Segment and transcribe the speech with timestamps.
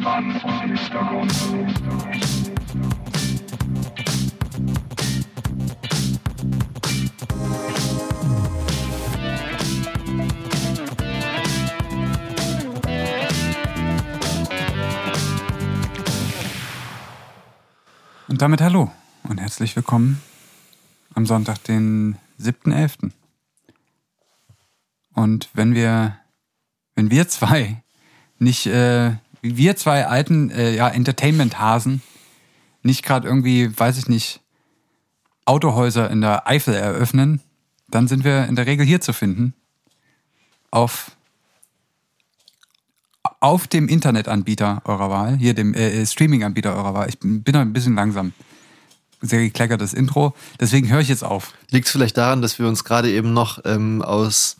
[0.00, 0.06] Und
[18.40, 18.90] damit hallo
[19.24, 20.22] und herzlich willkommen
[21.12, 23.10] am Sonntag, den 7.11.
[25.12, 26.16] Und wenn wir,
[26.94, 27.82] wenn wir zwei
[28.38, 32.02] nicht, äh, wir zwei alten äh, ja, Entertainment-Hasen
[32.82, 34.40] nicht gerade irgendwie, weiß ich nicht,
[35.44, 37.40] Autohäuser in der Eifel eröffnen,
[37.88, 39.54] dann sind wir in der Regel hier zu finden.
[40.70, 41.10] Auf,
[43.40, 47.08] auf dem Internetanbieter eurer Wahl, hier dem äh, Streaming-Anbieter eurer Wahl.
[47.08, 48.32] Ich bin bin ein bisschen langsam.
[49.20, 50.34] Sehr gekleckertes Intro.
[50.60, 51.52] Deswegen höre ich jetzt auf.
[51.70, 54.56] Liegt es vielleicht daran, dass wir uns gerade eben noch ähm, aus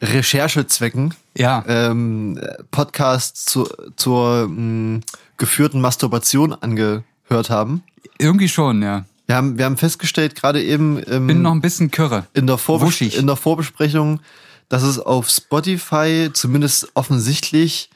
[0.00, 1.64] Recherchezwecken Ja.
[1.66, 2.38] ähm,
[2.70, 5.00] Podcasts zu, zur mh,
[5.36, 7.82] geführten Masturbation angehört haben?
[8.18, 9.04] Irgendwie schon, ja.
[9.26, 12.26] Wir haben, wir haben festgestellt, gerade eben ähm, Bin noch ein bisschen kürre.
[12.34, 13.16] in, der Vorbes wuschig.
[13.16, 14.20] in der Vorbesprechung,
[14.68, 17.90] dass es auf Spotify zumindest offensichtlich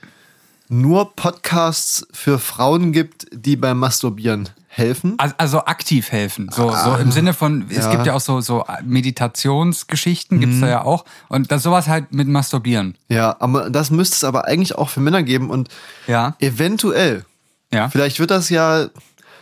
[0.68, 5.14] nur Podcasts für Frauen gibt, die beim Masturbieren helfen.
[5.18, 6.48] Also, also aktiv helfen.
[6.50, 7.90] So, so im Sinne von, es ja.
[7.90, 11.04] gibt ja auch so, so Meditationsgeschichten, gibt's da ja auch.
[11.28, 12.96] Und das sowas halt mit Masturbieren.
[13.08, 15.68] Ja, aber das müsste es aber eigentlich auch für Männer geben und
[16.06, 16.36] Ja.
[16.38, 17.24] eventuell
[17.72, 17.88] Ja.
[17.88, 18.88] Vielleicht wird das ja,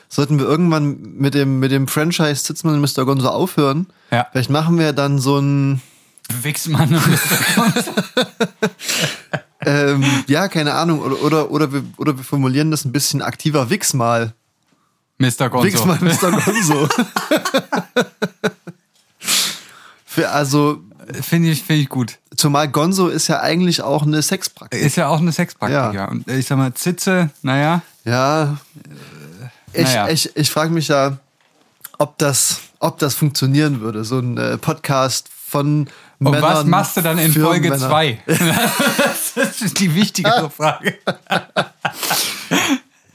[0.09, 3.05] sollten wir irgendwann mit dem, mit dem Franchise Zitzmann und Mr.
[3.05, 3.87] Gonzo aufhören.
[4.11, 4.27] Ja.
[4.33, 5.81] Vielleicht machen wir dann so ein,
[6.43, 7.01] Wichsmann.
[9.67, 13.71] ähm, ja, keine Ahnung, oder, oder, oder, wir, oder wir formulieren das ein bisschen aktiver
[13.71, 14.33] Wix mal.
[15.21, 15.49] Mr.
[15.51, 15.65] Gonzo.
[15.65, 16.31] Wix mal Mr.
[16.33, 16.89] Gonzo.
[20.07, 20.81] Für, also,
[21.23, 22.19] Finde ich, finde ich gut.
[22.37, 24.81] zumal Gonzo ist ja eigentlich auch eine Sexpraktik.
[24.81, 25.93] Ist ja auch eine Sexpraktiker.
[25.93, 26.05] Ja.
[26.09, 27.83] Und ich sag mal, Zitze, naja.
[28.05, 28.59] Ja.
[29.73, 30.09] Ich, Naja.
[30.09, 31.19] ich, ich frage mich ja,
[31.99, 34.05] ob das, ob das funktionieren würde.
[34.05, 37.89] So ein äh, Podcast von Und Männern was machst du dann in Folge Männer.
[37.89, 38.19] 2?
[39.35, 40.97] das ist die wichtigere Frage.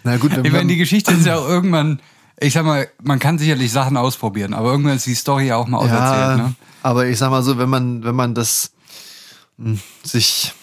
[0.06, 2.00] Na gut, wenn Ich meine, die Geschichte ist ja auch irgendwann,
[2.40, 5.68] ich sag mal, man kann sicherlich Sachen ausprobieren, aber irgendwann ist die Story ja auch
[5.68, 6.38] mal ja, auserzählt.
[6.38, 6.56] Ne?
[6.84, 8.72] aber ich sag mal so, wenn man, wenn man das
[9.58, 10.54] mh, sich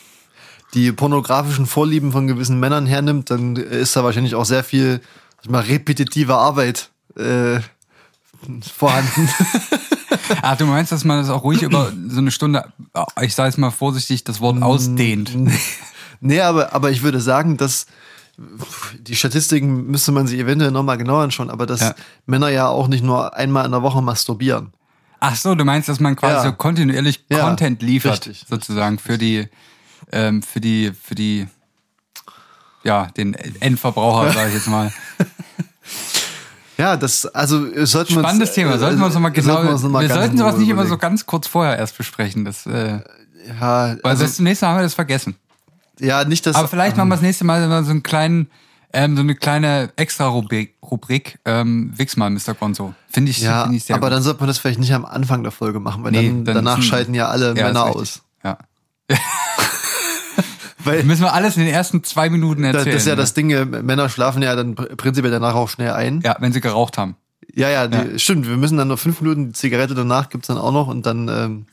[0.75, 5.01] die pornografischen Vorlieben von gewissen Männern hernimmt, dann ist da wahrscheinlich auch sehr viel
[5.43, 7.59] ich mal, repetitive Arbeit äh,
[8.73, 9.29] vorhanden.
[10.43, 12.73] Ach, du meinst, dass man das auch ruhig über so eine Stunde,
[13.21, 15.33] ich sage jetzt mal vorsichtig, das Wort ausdehnt.
[16.21, 17.87] nee, aber, aber ich würde sagen, dass
[18.99, 21.95] die Statistiken müsste man sich eventuell nochmal genauer anschauen, aber dass Ja.
[22.27, 24.73] Männer ja auch nicht nur einmal in der Woche masturbieren.
[25.21, 26.43] Ach so, du meinst, dass man quasi Ja.
[26.45, 29.49] so kontinuierlich Ja, Content liefert, richtig, sozusagen für die,
[30.11, 31.47] ähm, für die, für die,
[32.83, 34.93] ja, den Endverbraucher, sage ich jetzt mal.
[36.79, 38.79] Ja, das, also äh, sollten wir uns- Spannendes Thema.
[38.79, 39.53] Sollten wir uns nochmal äh, genau.
[39.53, 41.01] sollten wir uns noch mal wir sollten sowas nicht immer so überlegen.
[41.01, 42.45] ganz kurz vorher erst besprechen.
[42.45, 42.99] Das, äh,
[43.61, 45.37] Ja, weil also, das nächste Mal haben wir das vergessen.
[46.01, 46.57] Ja, nicht das.
[46.57, 48.51] Aber vielleicht machen wir das nächste Mal so einen kleinen,
[48.93, 52.55] ähm, so eine kleine Extra-Rubrik, Rubrik, ähm, Wix mal, Mr.
[52.59, 52.95] Gonzo.
[53.09, 54.17] Finde ich, Ja, finde ich sehr aber gut.
[54.17, 56.55] dann sollte man das vielleicht nicht am Anfang der Folge machen, weil Nee, dann, dann
[56.57, 58.23] danach schalten ja alle Ja, Männer aus.
[58.45, 58.59] Ja.
[60.85, 62.87] Weil Müssen wir alles in den ersten zwei Minuten erzählen.
[62.87, 63.21] das ist ja ne?
[63.21, 66.21] das Ding, äh, Männer schlafen ja dann pr- prinzipiell danach auch schnell ein.
[66.25, 67.15] ja, wenn sie geraucht haben.
[67.55, 68.49] Ja, ja, die, stimmt.
[68.49, 71.29] Wir müssen dann noch fünf Minuten, die Zigarette danach gibt's dann auch noch und dann
[71.29, 71.67] ähm,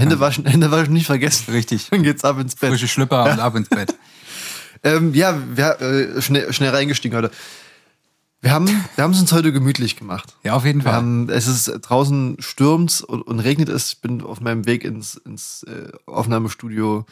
[0.00, 1.52] Hände waschen, Hände waschen nicht vergessen.
[1.52, 1.88] Richtig.
[1.90, 2.70] Dann geht's ab ins Bett.
[2.70, 3.94] Frische Schlüpper und ab ins Bett.
[4.82, 7.30] Ähm, ja, wir, äh, schnell, schnell reingestiegen heute.
[8.40, 10.36] Wir haben wir haben es uns heute gemütlich gemacht.
[10.42, 10.94] Ja, auf jeden Fall.
[10.94, 13.92] haben, es ist draußen stürmt und, und regnet es.
[13.92, 17.04] Ich bin auf meinem Weg ins, ins äh, Aufnahmestudio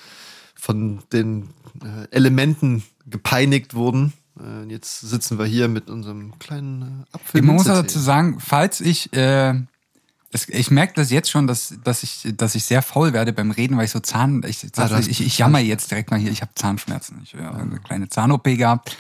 [0.55, 1.51] von den
[1.83, 4.15] äh, Elementen gepeinigt worden.
[4.41, 7.43] Äh, jetzt sitzen wir hier mit unserem kleinen äh, Apfel.
[7.43, 9.55] Man muss dazu sagen, falls ich, äh,
[10.31, 13.51] es, ich merke das jetzt schon, dass, dass, ich, dass ich sehr faul werde beim
[13.51, 16.21] Reden, weil ich so Zahn, ich, Ah, du hast- ich, ich jammer jetzt direkt mal
[16.21, 17.21] hier, ich habe Zahnschmerzen.
[17.25, 18.97] Ich habe eine kleine Zahn-OP gehabt.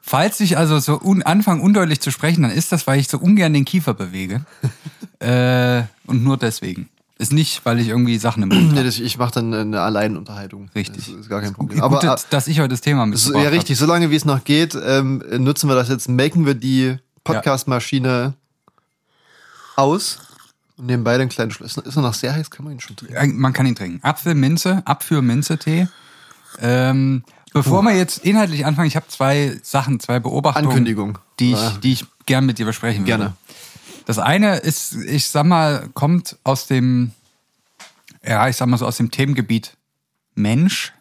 [0.00, 3.18] Falls ich also so un, anfange undeutlich zu sprechen, dann ist das, weil ich so
[3.18, 4.44] ungern den Kiefer bewege.
[5.18, 6.88] äh, und nur deswegen.
[7.16, 10.68] Ist nicht, weil ich irgendwie Sachen im Mund Nee, das, ich mache dann eine Alleinunterhaltung.
[10.74, 11.06] Richtig.
[11.06, 11.80] Das ist gar kein Gut, Problem.
[11.82, 13.78] Aber dass, dass ich heute das Thema mitgebracht ja, richtig.
[13.78, 18.34] Solange wie es noch geht, ähm, nutzen wir das jetzt, melken wir die Podcast-Maschine
[19.76, 20.18] aus
[20.76, 21.76] und nehmen beide einen kleinen Schluss.
[21.76, 22.50] Ist er noch sehr heiß?
[22.50, 23.14] Kann man ihn schon trinken?
[23.14, 24.00] Äh, Man kann ihn trinken.
[24.02, 25.86] Apfel, Minze, Apfel, Minze-Tee.
[26.60, 30.68] Ähm, bevor wir jetzt inhaltlich anfangen, ich habe zwei Sachen, zwei Beobachtungen.
[30.68, 31.18] Ankündigung.
[31.40, 31.68] Die Ja.
[31.70, 33.16] ich, die ich gern mit dir besprechen würde.
[33.18, 33.36] Gerne.
[34.06, 37.12] Das eine ist, ich sag mal, kommt aus dem,
[38.26, 39.76] ja, ich sag mal so aus dem Themengebiet
[40.34, 40.92] Mensch.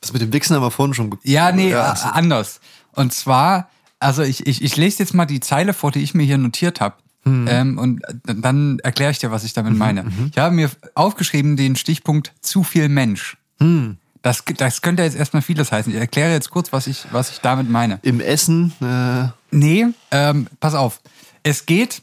[0.00, 1.16] Das mit dem Wichsen haben wir vorhin schon.
[1.22, 2.60] Ja, nee, Ja, also- anders.
[2.92, 6.24] Und zwar, also ich, ich, ich lese jetzt mal die Zeile vor, die ich mir
[6.24, 6.96] hier notiert habe.
[7.26, 7.46] Hm.
[7.50, 10.04] Ähm, und dann erkläre ich dir, was ich damit Mhm, meine.
[10.30, 13.36] Ich habe mir aufgeschrieben den Stichpunkt zu viel Mensch.
[13.58, 13.96] Hm.
[14.22, 15.92] Das, das könnte jetzt erstmal vieles heißen.
[15.92, 17.98] Ich erkläre jetzt kurz, was ich, was ich damit meine.
[18.02, 21.00] Im Essen, äh, Nee, ähm, pass auf.
[21.42, 22.02] Es geht,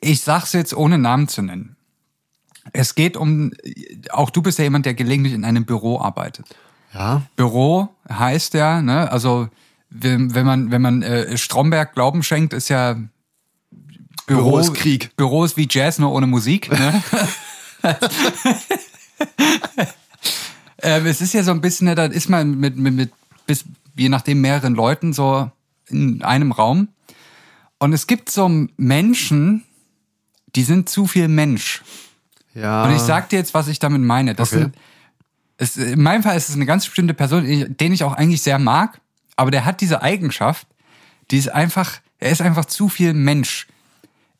[0.00, 1.76] ich sag's jetzt ohne Namen zu nennen.
[2.72, 3.52] Es geht um,
[4.10, 6.46] auch du bist ja jemand, der gelegentlich in einem Büro arbeitet.
[6.94, 9.48] ja, Büro heißt ja, ne, also
[9.90, 12.96] wenn, wenn man, wenn man äh, Stromberg Glauben schenkt, ist ja
[14.26, 15.14] Büro, Büro ist Krieg.
[15.16, 16.70] Büro ist wie Jazz, nur ohne Musik.
[16.70, 17.02] Ne?
[20.82, 23.12] ähm, es ist ja so ein bisschen, ne, da ist man mit, mit, mit
[23.46, 23.64] bis,
[23.96, 25.50] je nachdem mehreren Leuten so
[25.88, 26.88] in einem Raum.
[27.78, 29.64] Und es gibt so Menschen,
[30.54, 31.82] die sind zu viel Mensch.
[32.54, 32.84] ja.
[32.84, 34.34] Und ich sag dir jetzt, was ich damit meine.
[34.34, 34.62] Das Okay.
[34.62, 34.76] sind,
[35.58, 38.58] es, in meinem Fall ist es eine ganz bestimmte Person, den ich auch eigentlich sehr
[38.58, 39.00] mag,
[39.36, 40.66] aber der hat diese Eigenschaft,
[41.30, 43.66] die ist einfach, er ist einfach zu viel Mensch.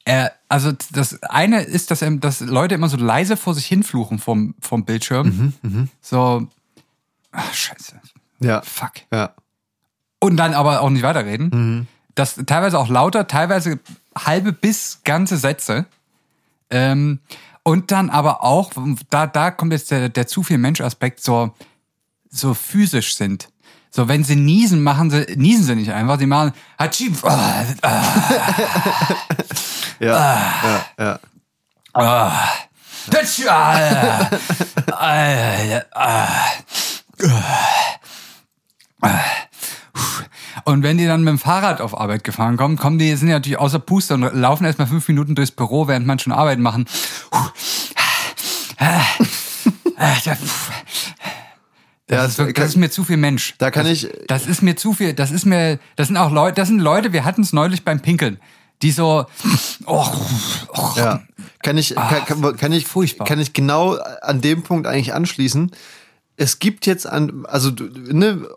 [0.05, 4.55] Er, also das eine ist, dass, dass Leute immer so leise vor sich hinfluchen vom,
[4.61, 5.55] vom Bildschirm.
[5.63, 6.49] Mhm, So,
[7.31, 8.01] ach, scheiße,
[8.41, 8.93] ja, fuck.
[9.13, 9.35] ja.
[10.19, 11.51] Und dann aber auch nicht weiterreden.
[11.53, 11.87] Mhm.
[12.15, 13.79] Das teilweise auch lauter, teilweise
[14.17, 15.87] halbe bis ganze Sätze.
[16.71, 17.21] Ähm,
[17.63, 18.73] und dann aber auch,
[19.09, 21.55] da, da kommt jetzt der, der zu viel Mensch-Aspekt, so,
[22.29, 23.49] so physisch sind.
[23.91, 27.65] So, wenn sie niesen, machen sie, niesen sie nicht einfach, sie machen Hatschi, ah,
[30.03, 31.21] Ja, ja, ja.
[31.95, 32.49] ah,
[33.15, 34.31] Hatschi, ah,
[34.93, 36.29] ah, ah,
[39.01, 39.19] ah.
[40.65, 43.35] Und wenn die dann mit dem Fahrrad auf Arbeit gefahren kommen, kommen die, sind ja
[43.37, 46.87] natürlich außer Puste und laufen erstmal fünf Minuten durchs Büro, während man schon Arbeit machen.
[52.07, 53.55] Das, ist, wirklich- das ist mir zu viel Mensch.
[53.59, 55.15] Da kann das, ich- Das ist mir zu viel.
[55.15, 55.79] Das ist mir.
[55.97, 56.55] Das sind auch Leute.
[56.57, 57.13] Das sind Leute.
[57.13, 58.39] Wir hatten es neulich beim Pinkeln,
[58.83, 59.25] die so.
[59.87, 60.07] Oh,
[60.75, 61.23] oh, Ja.
[61.63, 63.25] Kann ich, kann, kann, kann ich, furchtbar.
[63.27, 65.71] kann ich genau an dem Punkt eigentlich anschließen.
[66.37, 68.49] Es gibt jetzt an, also, du- ne,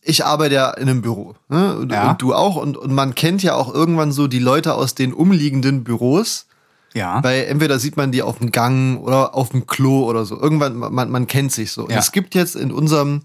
[0.00, 2.10] ich arbeite ja in einem Büro, ne, und, Ja.
[2.10, 5.12] und du auch, und, und man kennt ja auch irgendwann so die Leute aus den
[5.12, 6.46] umliegenden Büros,
[6.94, 7.22] Ja.
[7.22, 10.40] weil entweder sieht man die auf dem Gang oder auf dem Klo oder so.
[10.40, 11.90] Irgendwann, man, man kennt sich so.
[11.90, 11.98] Ja.
[11.98, 13.22] es gibt jetzt in unserem,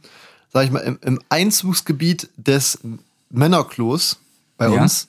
[0.52, 2.80] sag ich mal, im, im Einzugsgebiet des
[3.30, 4.18] Männerklos
[4.58, 4.82] bei Ja.
[4.82, 5.08] uns,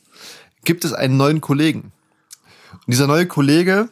[0.64, 1.92] gibt es einen neuen Kollegen.
[2.72, 3.88] Und dieser neue Kollege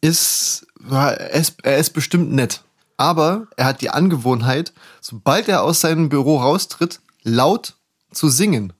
[0.00, 2.62] ist, er ist, er ist bestimmt nett.
[2.96, 7.74] Aber er hat die Angewohnheit, sobald er aus seinem Büro raustritt, laut
[8.12, 8.72] zu singen.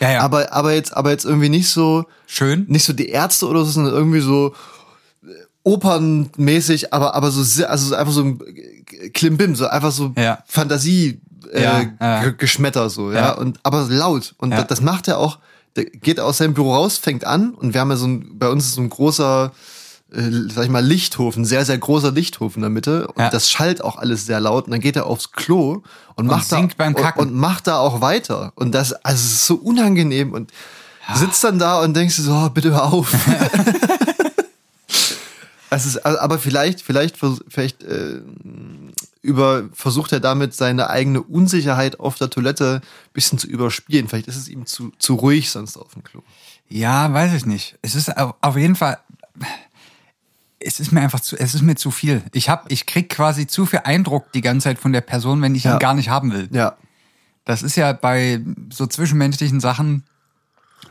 [0.00, 0.20] ja, ja.
[0.20, 2.66] Aber, aber jetzt, aber jetzt irgendwie nicht so, Schön.
[2.68, 4.54] nicht so die Ärzte oder so, sondern irgendwie so
[5.22, 5.28] äh,
[5.62, 8.38] opernmäßig, aber, aber so, also so einfach so ein
[9.14, 10.42] Klimbim, so einfach so Ja.
[10.46, 11.20] Fantasie,
[11.52, 12.30] äh, Ja, ja.
[12.30, 14.34] Geschmetter so, ja, und, aber laut.
[14.38, 15.38] Und das macht er auch,
[15.76, 18.48] der geht aus seinem Büro raus, fängt an und wir haben ja so ein, bei
[18.48, 19.52] uns ist so ein großer,
[20.12, 23.06] äh, sag ich mal, Lichthof, ein sehr, sehr großer Lichthof in der Mitte.
[23.08, 23.30] Und Ja.
[23.30, 24.64] das schallt auch alles sehr laut.
[24.66, 25.82] Und dann geht er aufs Klo
[26.16, 26.86] und, macht singt da.
[26.86, 28.52] Und, und macht da auch weiter.
[28.56, 30.52] Und das, also es ist so unangenehm und
[31.14, 33.12] sitzt dann da und denkst du so, oh, bitte hör auf.
[35.70, 37.16] es ist, aber vielleicht, vielleicht,
[37.48, 38.20] vielleicht äh,
[39.22, 44.08] über, versucht er damit seine eigene Unsicherheit auf der Toilette ein bisschen zu überspielen.
[44.08, 46.22] Vielleicht ist es ihm zu, zu ruhig sonst auf dem Klo.
[46.68, 47.76] Ja, weiß ich nicht.
[47.82, 48.98] Es ist au- auf jeden Fall.
[50.58, 52.22] Es ist mir einfach zu, es ist mir zu viel.
[52.32, 55.54] Ich hab, ich krieg quasi zu viel Eindruck die ganze Zeit von der Person, wenn
[55.54, 55.74] ich Ja.
[55.74, 56.48] ihn gar nicht haben will.
[56.52, 56.76] Ja.
[57.44, 60.04] Das ist ja bei so zwischenmenschlichen Sachen,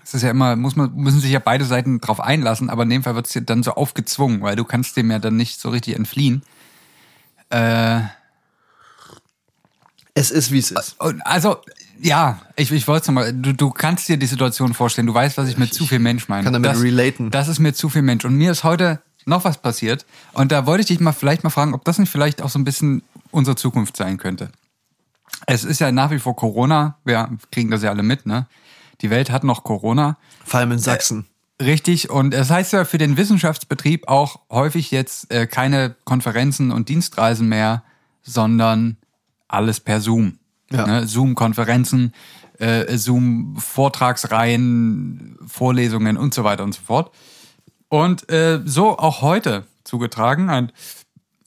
[0.04, 2.89] es ist ja immer, muss man, müssen sich ja beide Seiten drauf einlassen, aber in
[2.89, 5.60] dem Fall wird es dir dann so aufgezwungen, weil du kannst dem ja dann nicht
[5.62, 6.42] so richtig entfliehen.
[7.50, 8.01] Äh,
[10.20, 10.98] Es ist, wie es ist.
[11.00, 11.58] also,
[12.02, 15.38] ja, ich, ich wollte es nochmal, du, du kannst dir die Situation vorstellen, du weißt,
[15.38, 16.44] was ich mit zu viel Mensch meine.
[16.44, 17.32] kann damit das, relaten.
[17.32, 18.26] Das ist mir zu viel Mensch.
[18.26, 20.06] Und mir ist heute noch was passiert.
[20.34, 22.60] Und da wollte ich dich mal vielleicht mal fragen, ob das nicht vielleicht auch so
[22.60, 24.52] ein bisschen unsere Zukunft sein könnte.
[25.48, 28.48] Es ist ja nach wie vor Corona, wir kriegen das ja alle mit, ne?
[29.00, 30.18] Die Welt hat noch Corona.
[30.44, 31.28] Vor allem in Sachsen.
[31.62, 36.90] Richtig, und es heißt ja für den Wissenschaftsbetrieb auch häufig jetzt äh, keine Konferenzen und
[36.90, 37.84] Dienstreisen mehr,
[38.22, 38.98] sondern
[39.50, 40.39] alles per Zoom.
[40.72, 40.88] Ja.
[40.88, 41.06] Ne?
[41.08, 42.13] Zoom-Konferenzen,
[42.60, 47.12] äh, Zoom-Vortragsreihen, Vorlesungen und so weiter und so fort.
[47.89, 50.72] Und äh, so auch heute zugetragen, ein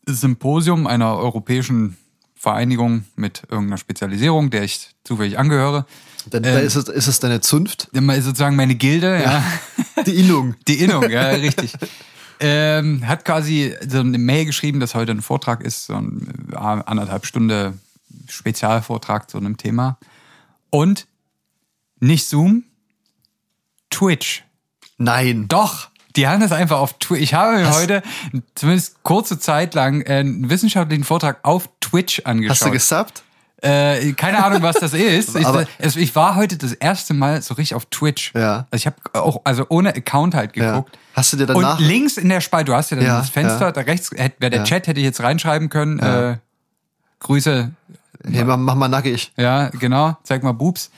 [0.07, 1.97] Symposium einer europäischen
[2.35, 5.87] Vereinigung mit irgendeiner Spezialisierung, der ich zufällig angehöre.
[6.29, 7.89] Dann, da ist, es, ist es deine Zunft?
[7.93, 9.45] Immer Sozusagen meine Gilde, ja.
[10.07, 10.57] Die Innung.
[10.67, 11.73] Die Innung, ja, richtig.
[12.41, 16.57] ähm, hat quasi so eine Mail geschrieben, dass heute ein Vortrag ist, so ein äh,
[16.57, 17.75] anderthalb Stunde
[18.29, 19.99] Spezialvortrag zu einem Thema.
[20.71, 21.07] Und
[22.01, 22.65] nicht Zoom,
[23.91, 24.45] Twitch.
[24.99, 25.47] Nein.
[25.49, 27.23] Doch, die haben das einfach auf Twitch.
[27.23, 28.03] Ich habe mir Hast- heute
[28.55, 32.51] zumindest kurze Zeit lang einen wissenschaftlichen Vortrag auf Twitch angeschaut.
[32.57, 33.23] Hast du gesubbt?
[33.65, 35.37] Äh, keine Ahnung, was das ist.
[35.39, 38.33] Ich, also ich war heute das erste Mal so richtig auf Twitch.
[38.35, 38.67] Ja.
[38.73, 40.73] Also ich habe auch, also ohne Account halt Ja.
[40.73, 40.99] geguckt.
[41.15, 41.79] Hast du dir danach.
[41.79, 43.73] Und links in der Spalte, du hast ja dann Ja, das Fenster, ja.
[43.73, 44.65] da rechts, wäre der Ja.
[44.65, 46.01] Chat, hätte ich jetzt reinschreiben können.
[46.01, 46.39] Äh,
[47.21, 47.71] Grüße,
[48.31, 49.33] hey, mach, mach mal nackig.
[49.37, 50.91] ja, genau, zeig mal Boobs.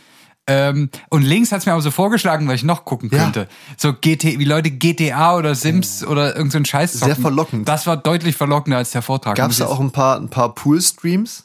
[0.46, 3.22] Ähm, und links hat's mir aber so vorgeschlagen, weil ich noch gucken Ja.
[3.24, 3.48] könnte.
[3.78, 7.22] So GT, wie Leute GTA oder Sims oder irgend so ein Scheiß Sehr zocken.
[7.22, 7.68] verlockend.
[7.68, 9.36] Das war deutlich verlockender als der Vortrag.
[9.36, 11.44] Gab es da auch ein paar, ein paar Pool-Streams?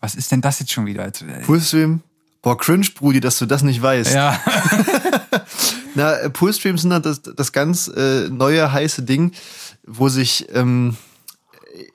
[0.00, 1.04] Was ist denn das jetzt schon wieder?
[1.06, 1.10] Äh,
[1.44, 2.00] Poolstream?
[2.40, 4.14] Boah, cringe, Brudi, dass du das nicht weißt.
[4.14, 4.40] Ja,
[5.94, 9.32] Na, äh, Poolstreams sind halt das, das ganz äh, neue heiße Ding,
[9.86, 10.96] wo sich, ähm,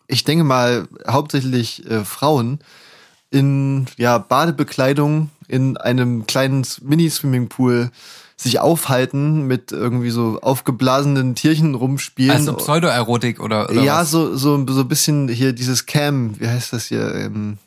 [0.07, 2.59] ich denke mal, hauptsächlich äh, Frauen
[3.33, 7.89] in ja, Badebekleidung in einem kleinen Mini-Swimmingpool
[8.37, 12.31] sich aufhalten, mit irgendwie so aufgeblasenen Tierchen rumspielen.
[12.31, 14.11] also Pseudoerotik oder, oder ja, was?
[14.11, 17.57] so, so, so ein bisschen hier dieses Cam, wie heißt das hier, ähm,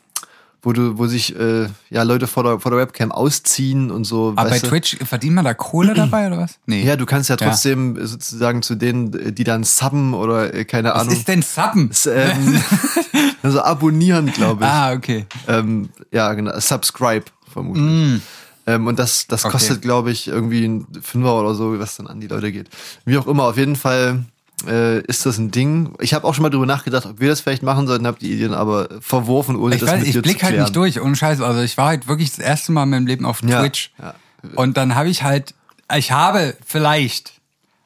[0.61, 4.33] wo du, wo sich äh, ja Leute vor der, vor der Webcam ausziehen und so.
[4.35, 4.67] Aber bei du?
[4.67, 6.59] Twitch verdient man da Kohle dabei oder was?
[6.65, 6.83] Nee.
[6.83, 7.47] Ja, du kannst ja Ja.
[7.49, 11.13] trotzdem sozusagen zu denen, die dann subben oder äh, keine was Ahnung.
[11.13, 11.91] ist denn Subben?
[12.07, 12.61] Ähm,
[13.43, 14.69] also abonnieren, glaube ich.
[14.69, 15.25] Ah, okay.
[15.47, 16.59] Ähm, ja, genau.
[16.59, 18.21] Subscribe, vermutlich.
[18.65, 19.53] Ähm, und das, das Okay.
[19.53, 22.69] kostet, glaube ich, irgendwie ein Fünfer oder so, was dann an die Leute geht.
[23.05, 24.25] Wie auch immer, auf jeden Fall
[24.65, 25.93] äh, ist das ein Ding.
[25.99, 28.31] Ich habe auch schon mal drüber nachgedacht, ob wir das vielleicht machen sollten, habe die
[28.31, 30.63] Ideen aber verworfen, ohne Ich, das weiß, mit ich dir blick zu halt klären.
[30.65, 31.41] nicht durch, ohne Scheiß.
[31.41, 33.91] Also ich war halt wirklich das erste Mal in meinem Leben auf Ja, Twitch.
[34.01, 34.15] ja.
[34.55, 35.53] Und dann habe ich halt,
[35.95, 37.33] ich habe vielleicht,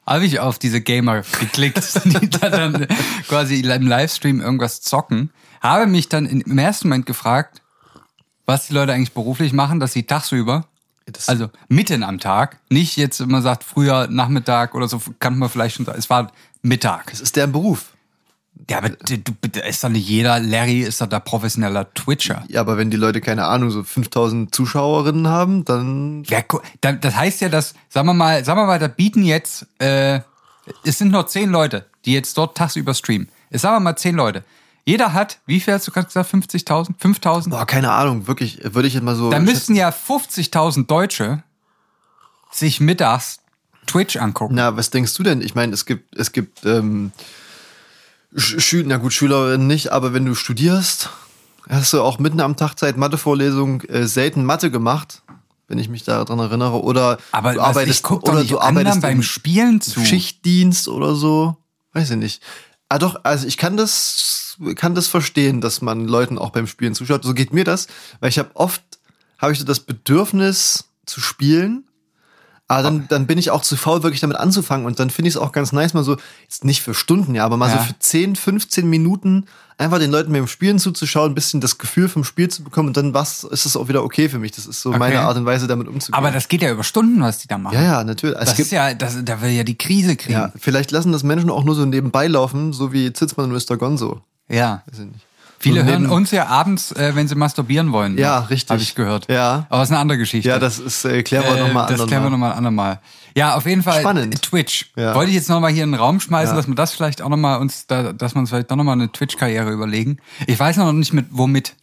[0.06, 2.86] habe ich auf diese Gamer geklickt, die da dann
[3.28, 7.60] quasi im Livestream irgendwas zocken, habe mich dann im ersten Moment gefragt,
[8.46, 10.64] was die Leute eigentlich beruflich machen, dass sie tagsüber,
[11.06, 15.48] Das- also mitten am Tag, nicht jetzt immer sagt früher Nachmittag oder so, kann man
[15.48, 17.10] vielleicht schon sagen, es war Mittag.
[17.10, 17.86] Das ist deren Beruf.
[18.70, 22.44] Ja, aber du, du, da ist doch nicht jeder, Larry ist doch der professioneller Twitcher.
[22.48, 26.40] Ja, aber wenn die Leute, keine Ahnung, so 5000 Zuschauerinnen haben, dann Ja,
[26.80, 30.20] da- das heißt ja, dass, sagen wir mal, sagen wir mal, da bieten jetzt, äh,
[30.84, 33.28] es sind nur zehn Leute, die jetzt dort tagsüber streamen.
[33.50, 34.44] Es sagen wir mal zehn Leute.
[34.84, 36.94] Jeder hat, wie viel hast du gerade gesagt, 50.000?
[37.00, 37.50] 5.000?
[37.50, 39.30] Boah, keine Ahnung, wirklich, würde ich jetzt mal so.
[39.30, 41.42] Da müssten ja 50.000 Deutsche
[42.50, 43.38] sich mittags
[43.86, 44.54] Twitch angucken.
[44.54, 45.40] Na, was denkst du denn?
[45.40, 47.12] Ich meine, es gibt, es gibt, ähm,
[48.34, 51.10] Sch Schü na gut, Schülerinnen nicht, aber wenn du studierst,
[51.68, 55.22] hast du auch mitten am Tag Zeit Mathevorlesung äh, selten Mathe gemacht,
[55.68, 56.82] wenn ich mich daran erinnere.
[56.82, 60.04] Oder Aber du arbeitest, ich guck doch oder nicht du arbeitest beim im Spielen zu.
[60.04, 61.56] Schichtdienst oder so.
[61.92, 62.42] Weiß ich nicht.
[62.88, 66.94] Ah doch, also ich kann das, kann das verstehen, dass man Leuten auch beim Spielen
[66.94, 67.24] zuschaut.
[67.24, 67.86] So geht mir das,
[68.20, 68.82] weil ich habe oft,
[69.38, 71.84] habe ich so das Bedürfnis zu spielen,
[72.72, 74.86] aber dann, dann bin ich auch zu faul, wirklich damit anzufangen.
[74.86, 77.44] Und dann finde ich es auch ganz nice, mal so, jetzt nicht für Stunden, ja,
[77.44, 77.78] aber mal Ja.
[77.78, 79.46] so für 10, 15 Minuten
[79.78, 82.96] einfach den Leuten beim Spielen zuzuschauen, ein bisschen das Gefühl vom Spiel zu bekommen und
[82.96, 84.52] dann was ist es auch wieder okay für mich.
[84.52, 85.24] Das ist so meine Okay.
[85.24, 86.14] Art und Weise, damit umzugehen.
[86.16, 87.74] Aber das geht ja über Stunden, was die da machen.
[87.74, 88.36] ja, ja, natürlich.
[88.38, 90.34] Es Das ist ja, das, da will ja die Krise kriegen.
[90.34, 93.76] ja, vielleicht lassen das Menschen auch nur so nebenbei laufen, so wie Zitzmann und Mr.
[93.76, 94.20] Gonzo.
[94.48, 94.82] ja.
[94.86, 95.26] Weiß ich nicht.
[95.62, 98.18] Viele hören uns ja abends, äh, wenn sie masturbieren wollen.
[98.18, 98.70] Ja, richtig.
[98.70, 99.30] Habe ich gehört.
[99.30, 99.66] Ja.
[99.68, 100.48] Aber das ist eine andere Geschichte.
[100.48, 103.00] Ja, das ist, äh, klären wir Äh, nochmal Das klären wir nochmal ein andermal.
[103.36, 104.42] Ja, auf jeden Fall Spannend.
[104.42, 104.90] Twitch.
[104.96, 105.14] Ja.
[105.14, 106.56] Wollte ich jetzt nochmal hier in den Raum schmeißen, Ja.
[106.56, 109.10] dass wir das vielleicht auch nochmal uns, da, dass wir uns vielleicht doch nochmal eine
[109.10, 110.18] Twitch-Karriere überlegen.
[110.46, 111.74] Ich weiß noch nicht mit womit.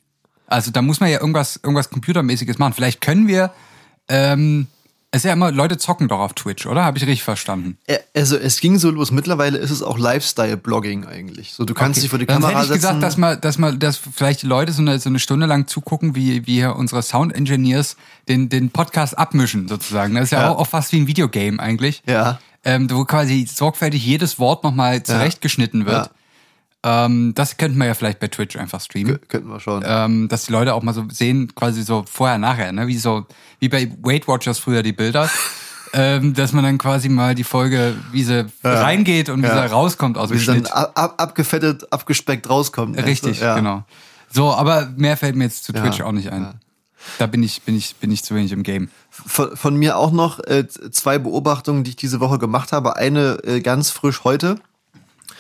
[0.46, 2.74] Also da muss man ja irgendwas, irgendwas Computermäßiges machen.
[2.74, 3.52] Vielleicht können wir,
[4.08, 4.68] ähm,
[5.12, 6.84] es ist ja immer, Leute zocken doch auf Twitch, oder?
[6.86, 7.78] Habe ich richtig verstanden?
[8.16, 9.10] Also es ging so los.
[9.12, 11.54] Mittlerweile ist es auch Lifestyle-Blogging eigentlich.
[11.54, 12.02] So, du kannst Okay.
[12.02, 12.76] dich vor die Kamera hätte ich setzen.
[12.80, 15.68] gesagt, dass man, dass man, dass vielleicht die Leute so eine, so eine Stunde lang
[15.68, 17.98] zugucken, wie, wie hier unsere Sound Engineers
[18.28, 20.14] den, den Podcast abmischen, sozusagen.
[20.14, 20.50] Das ist ja, Ja.
[20.52, 22.04] Auch, auch fast wie ein Videogame eigentlich.
[22.08, 22.40] Ja.
[22.64, 26.12] Ähm, wo quasi sorgfältig jedes Wort nochmal zurechtgeschnitten wird.
[26.84, 29.16] Ähm, das könnten wir ja vielleicht bei Twitch einfach streamen.
[29.20, 29.84] K- Könnten wir schauen.
[29.86, 32.88] Ähm, dass die Leute auch mal so sehen, quasi so vorher, nachher, ne?
[32.88, 33.26] Wie so,
[33.60, 35.30] wie bei Weight Watchers früher die Bilder.
[35.94, 39.68] ähm, dass man dann quasi mal die Folge, wie sie reingeht und wie Ja.
[39.68, 40.72] sie rauskommt aus Wie dem sie dann Schnitt.
[40.72, 42.96] ab, ab, abgefettet, abgespeckt rauskommt.
[43.04, 43.56] Richtig, ja.
[43.56, 43.84] genau.
[44.32, 46.44] So, aber mehr fällt mir jetzt zu Ja, Twitch auch nicht ein.
[46.44, 46.54] ja.
[47.18, 48.90] Da bin ich, bin ich, bin ich zu wenig im Game.
[49.10, 52.98] Von, von mir auch noch äh, zwei Beobachtungen, die ich diese Woche gemacht habe.
[52.98, 54.58] Eine äh, ganz frisch heute.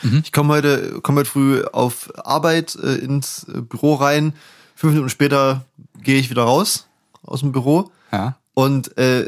[0.02, 0.22] Mhm.
[0.24, 4.34] Ich komme heute, komme heute früh auf Arbeit äh, ins äh, Büro rein.
[4.76, 5.66] Fünf Minuten später
[6.02, 6.88] gehe ich wieder raus
[7.24, 8.36] aus dem Büro Ja.
[8.54, 9.28] und äh,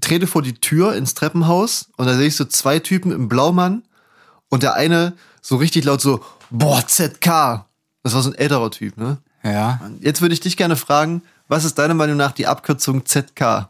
[0.00, 3.82] trete vor die Tür ins Treppenhaus und da sehe ich so zwei Typen im Blaumann
[4.48, 7.64] Und der eine so richtig laut so, boah, ZK.
[8.02, 9.18] Das war so ein älterer Typ, ne?
[9.42, 9.80] Ja.
[10.00, 13.68] Jetzt würde ich dich gerne fragen, was ist deiner Meinung nach die Abkürzung ZK?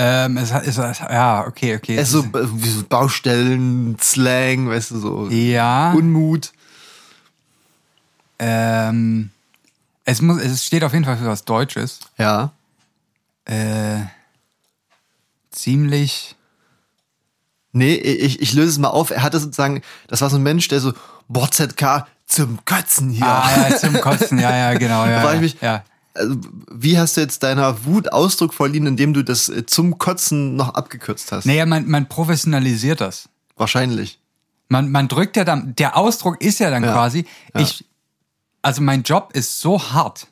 [0.00, 1.96] Ähm, es hat- ist, ja, okay, okay.
[1.96, 5.90] Es ist so, äh, wie so Baustellen, Slang, weißt du, so ja.
[5.92, 6.52] Unmut.
[8.38, 9.30] Ähm,
[10.04, 11.98] es, muss, es steht auf jeden Fall für was Deutsches.
[12.16, 12.52] Ja.
[13.44, 14.02] Äh,
[15.50, 16.36] ziemlich.
[17.72, 19.10] Nee, ich, ich löse es mal auf.
[19.10, 20.92] Er hatte sozusagen, das war so ein Mensch, der so,
[21.28, 23.26] boah, ZK, zum Kotzen hier.
[23.26, 25.04] Ah, ja, zum Kotzen, ja, ja, genau.
[25.06, 25.82] Ja, Da frage ich mich, ja.
[26.18, 26.36] Also,
[26.70, 30.74] wie hast du jetzt deiner Wut Ausdruck verliehen, indem du das äh, zum Kotzen noch
[30.74, 31.46] abgekürzt hast?
[31.46, 33.28] Naja, man, man professionalisiert das.
[33.56, 34.18] Wahrscheinlich.
[34.68, 37.60] Man, man drückt ja dann, der Ausdruck ist ja dann Ja, quasi, ja.
[37.62, 37.84] ich,
[38.62, 40.26] also mein Job ist so hart,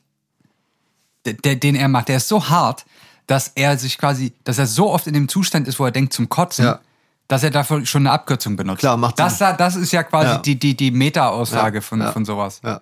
[1.24, 2.84] der, den er macht, der ist so hart,
[3.26, 6.12] dass er sich quasi, dass er so oft in dem Zustand ist, wo er denkt
[6.12, 6.80] zum Kotzen, Ja.
[7.28, 8.80] dass er dafür schon eine Abkürzung benutzt.
[8.80, 9.54] Klar, macht das, Sinn.
[9.58, 12.60] das ist ja quasi die, die, die Meta-Aussage von, von sowas.
[12.62, 12.80] Ja.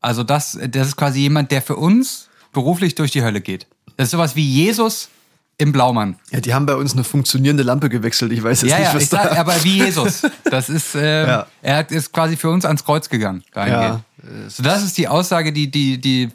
[0.00, 3.66] Also das, das ist quasi jemand, der für uns beruflich durch die Hölle geht.
[3.96, 5.08] Das ist sowas wie Jesus
[5.58, 6.16] im Blaumann.
[6.30, 8.32] Ja, die haben bei uns eine funktionierende Lampe gewechselt.
[8.32, 9.22] Ich weiß jetzt Ja, nicht, ja, was da.
[9.24, 10.22] sag, aber wie Jesus.
[10.44, 11.46] Das ist, äh, Ja.
[11.60, 13.44] er hat- ist quasi für uns ans Kreuz gegangen.
[13.52, 14.00] dahingehend.
[14.48, 16.30] So, das ist die Aussage, die, die, die,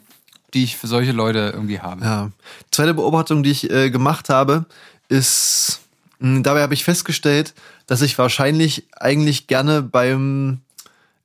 [0.54, 2.04] die ich für solche Leute irgendwie habe.
[2.04, 2.30] Ja.
[2.70, 4.66] Zweite Beobachtung, die ich äh, gemacht habe,
[5.08, 5.80] ist,
[6.20, 7.54] mh, dabei habe ich festgestellt,
[7.86, 10.60] dass ich wahrscheinlich eigentlich gerne beim,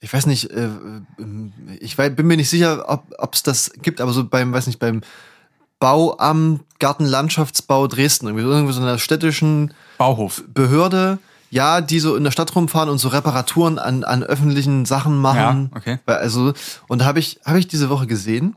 [0.02, 0.68] ich weiß nicht, äh,
[1.20, 4.80] ähm, ich bin mir nicht sicher, ob es das gibt, aber so beim, weiß nicht,
[4.80, 5.02] beim
[5.80, 10.44] Bauamt Gartenlandschaftsbau Dresden, irgendwie so, irgendwie so einer städtischen Bauhof.
[10.48, 11.20] Behörde,
[11.52, 15.70] ja, die so in der Stadt rumfahren und so Reparaturen an, an öffentlichen Sachen machen.
[15.72, 16.00] Ja, okay.
[16.08, 16.54] Also,
[16.88, 18.56] und da habe ich, habe ich diese Woche gesehen,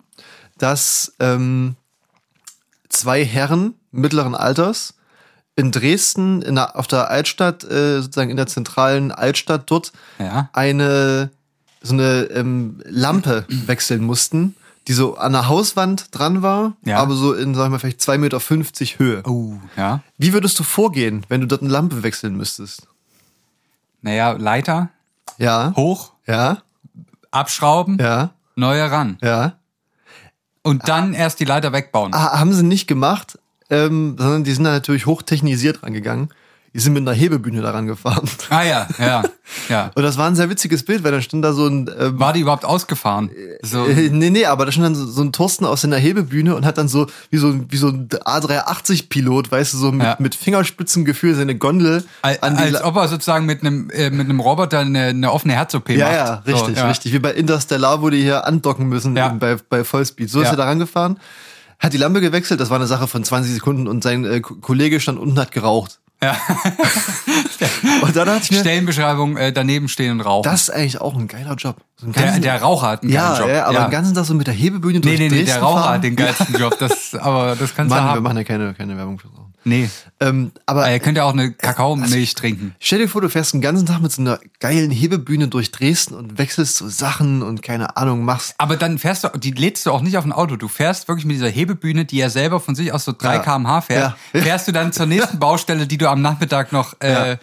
[0.57, 1.77] dass ähm,
[2.89, 4.94] zwei Herren mittleren Alters
[5.57, 10.49] in Dresden, in der, auf der Altstadt, äh, sozusagen in der zentralen Altstadt dort, Ja.
[10.53, 11.31] eine
[11.87, 14.57] so eine ähm, Lampe wechseln mussten,
[14.89, 16.99] die so an der Hauswand dran war, Ja.
[16.99, 18.41] aber so in, sagen wir mal, vielleicht 2,50 Meter
[18.99, 19.23] Höhe.
[19.27, 20.01] Oh, ja.
[20.19, 22.87] Wie würdest du vorgehen, wenn du dort eine Lampe wechseln müsstest?
[24.03, 24.89] Naja, Leiter,
[25.39, 26.59] Ja, hoch, ja,
[27.31, 29.19] abschrauben, ja, neue ran.
[29.23, 29.55] ja.
[30.63, 32.15] Und dann erst die Leiter wegbauen.
[32.15, 33.39] Ah, haben sie nicht gemacht,
[33.75, 36.29] ähm, sondern die sind da natürlich hochtechnisiert rangegangen.
[36.77, 38.29] Die sind mit einer Hebebühne daran gefahren.
[38.51, 39.23] Ah ja, ja,
[39.69, 39.91] ja.
[39.95, 42.33] Und das war ein sehr witziges Bild, weil da stand da so ein ähm, War
[42.33, 43.31] die überhaupt ausgefahren?
[43.63, 46.57] So, Äh, nee, nee, aber da stand dann so, so ein Thorsten aus seiner Hebebühne
[46.57, 50.03] und hat dann so, wie so, ein- wie so ein A380-Pilot, weißt du, so mit,
[50.05, 50.17] Ja.
[50.19, 54.11] mit Fingerspitzengefühl seine Gondel Al- an die als La- ob er sozusagen mit einem äh,
[54.11, 56.15] mit einem Roboter eine, eine offene Herz-OP Ja, macht.
[56.17, 56.89] ja, richtig, so, ja.
[56.89, 57.13] richtig.
[57.13, 59.29] Wie bei Interstellar, wo die hier andocken müssen Ja.
[59.29, 60.29] bei, bei Vollspeed.
[60.29, 61.19] So ist er da rangefahren,
[61.79, 64.55] hat die Lampe gewechselt, das war eine Sache von 20 Sekunden und sein äh, Ko-
[64.57, 66.01] Kollege stand unten und hat geraucht.
[66.23, 66.37] Ja.
[68.03, 70.45] Und dann dachte ich mir, Stellenbeschreibung äh, daneben stehen und rauchen.
[70.45, 71.77] das ist eigentlich auch ein geiler Job.
[71.97, 73.49] So einen der, der Raucher hat einen ja, geilen Job.
[73.57, 75.63] ja, aber den ganzen Tag so mit der Hebebühne durch nee, nee, nee, Dresden der
[75.63, 75.95] Raucher fahren.
[75.95, 76.77] hat den geilsten Job.
[76.79, 78.23] Das, aber das kannst du Mann, wir haben.
[78.23, 79.44] machen ja keine, keine Werbung für Rauchen.
[79.65, 79.89] Nee.
[80.21, 82.75] Ähm, aber Er könnte ja auch eine Also Kakaomilch trinken.
[82.81, 86.15] Stell dir vor, du fährst den ganzen Tag mit so einer geilen Hebebühne durch Dresden
[86.15, 88.55] und wechselst so Sachen und keine Ahnung, machst.
[88.59, 90.57] Aber dann fährst du, die lädst du auch nicht auf ein Auto.
[90.57, 93.39] Du fährst wirklich mit dieser Hebebühne, die er selber von sich aus so 3 Ja.
[93.41, 94.41] km/h fährt, Ja.
[94.43, 97.37] fährst du dann zur nächsten Baustelle, die du am Nachmittag noch äh,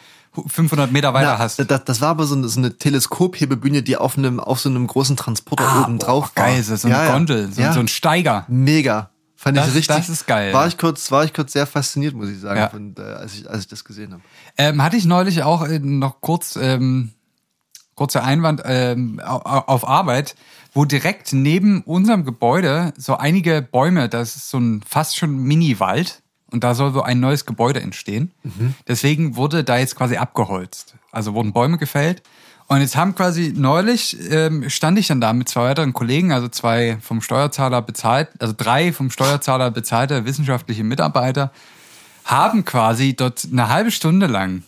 [0.48, 1.60] 500 Meter weiter Na, hast.
[1.70, 4.88] Das, das war aber so eine, so eine Teleskophebebühne, die auf einem, auf so einem
[4.88, 6.46] großen Transporter Ah, oben drauf war.
[6.46, 7.12] geil, so eine Ja, ja.
[7.12, 7.74] Gondel, so, ja.
[7.74, 8.46] so ein Steiger.
[8.48, 9.10] Mega.
[9.42, 9.96] Fand Das- ich richtig.
[9.96, 10.54] das ist geil.
[10.54, 12.70] War ich kurz, war ich kurz sehr fasziniert, muss ich sagen, Ja.
[12.70, 14.22] von, äh, als, ich, als ich das gesehen habe.
[14.56, 17.10] Ähm, hatte ich neulich auch äh, noch kurz, ähm,
[17.96, 20.36] kurzer Einwand ähm, au- au- auf Arbeit,
[20.74, 26.22] wo direkt neben unserem Gebäude so einige Bäume, das ist so ein fast schon Mini-Wald
[26.52, 28.32] und da soll so ein neues Gebäude entstehen.
[28.88, 30.94] Deswegen wurde da jetzt quasi abgeholzt.
[31.12, 32.22] Also wurden Bäume gefällt.
[32.72, 36.48] Und jetzt haben quasi neulich, ähm, stand ich dann da mit zwei weiteren Kollegen, also
[36.48, 41.52] zwei vom Steuerzahler bezahlt, also drei vom Steuerzahler bezahlte wissenschaftliche Mitarbeiter,
[42.24, 44.64] haben quasi dort eine halbe Stunde lang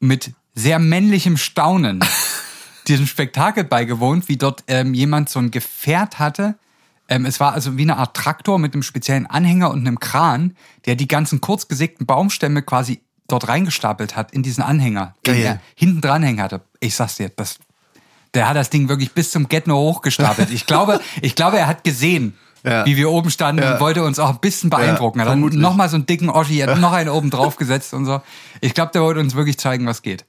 [0.00, 2.00] mit sehr männlichem Staunen
[2.88, 6.56] diesem Spektakel beigewohnt, wie dort ähm, jemand so ein Gefährt hatte.
[7.06, 10.56] Ähm, es war also wie eine Art Traktor mit einem speziellen Anhänger und einem Kran,
[10.84, 15.42] der die ganzen kurz gesägten Baumstämme quasi dort reingestapelt hat in diesen Anhänger, den Geil.
[15.44, 16.60] er hinten dranhängen hatte.
[16.80, 17.58] Ich sag's dir, das,
[18.34, 20.50] der hat das Ding wirklich bis zum Getno hochgestapelt.
[20.52, 22.34] Ich glaube, ich glaube, er hat gesehen,
[22.64, 22.84] Ja.
[22.86, 23.74] wie wir oben standen Ja.
[23.74, 25.18] und wollte uns auch ein bisschen beeindrucken.
[25.20, 27.94] Ja, er hat dann nochmal so einen dicken Oschi, hat noch einen oben drauf gesetzt
[27.94, 28.20] und so.
[28.60, 30.24] Ich glaube, der wollte uns wirklich zeigen, was geht.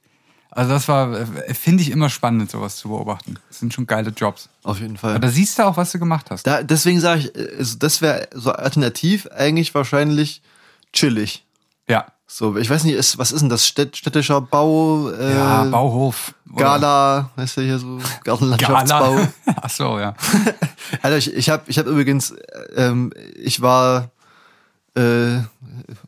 [0.51, 3.35] Also das war, finde ich immer spannend, sowas zu beobachten.
[3.49, 4.47] Das sind schon geile Jobs.
[4.63, 5.11] Auf jeden Fall.
[5.11, 6.47] Aber da siehst du auch, was du gemacht hast.
[6.47, 10.41] Da, deswegen sage ich, äh, das wäre so alternativ eigentlich wahrscheinlich
[10.93, 11.43] chillig.
[11.89, 12.05] Ja.
[12.27, 13.67] So, ich weiß nicht, ist, was ist denn das?
[13.67, 15.09] Städt, städtischer Bau?
[15.11, 16.33] Äh, Ja, Bauhof.
[16.51, 19.15] oder- Gala, weißt du hier so, Gartenlandschaftsbau.
[19.15, 19.27] Gala.
[19.61, 20.15] Ach so, ja.
[21.03, 22.33] Alter, ich, ich habe ich hab übrigens,
[22.75, 24.09] ähm, ich war
[24.95, 25.39] äh,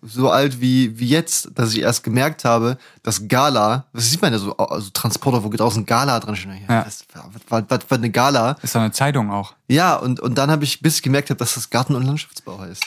[0.02, 4.34] so alt wie, wie jetzt, dass ich erst gemerkt habe, dass Gala, das sieht man
[4.34, 6.52] ja so, also Transporter, wo draußen Gala dran steht.
[6.68, 6.84] Ja.
[6.86, 7.06] Was,
[7.50, 8.56] was, was, was eine Gala?
[8.64, 9.54] Ist doch eine Zeitung auch.
[9.68, 12.60] Ja, und, und dann habe ich, bis ich gemerkt habe, dass das Garten- und Landschaftsbau
[12.60, 12.86] heißt.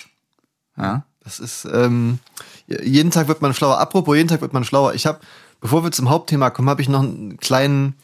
[0.76, 1.04] Ja.
[1.22, 2.18] Das ist, ähm,
[2.66, 3.78] jeden Tag wird man schlauer.
[3.78, 4.94] Apropos, jeden Tag wird man schlauer.
[4.94, 5.20] Ich habe,
[5.60, 7.94] bevor wir zum Hauptthema kommen, habe ich noch einen kleinen,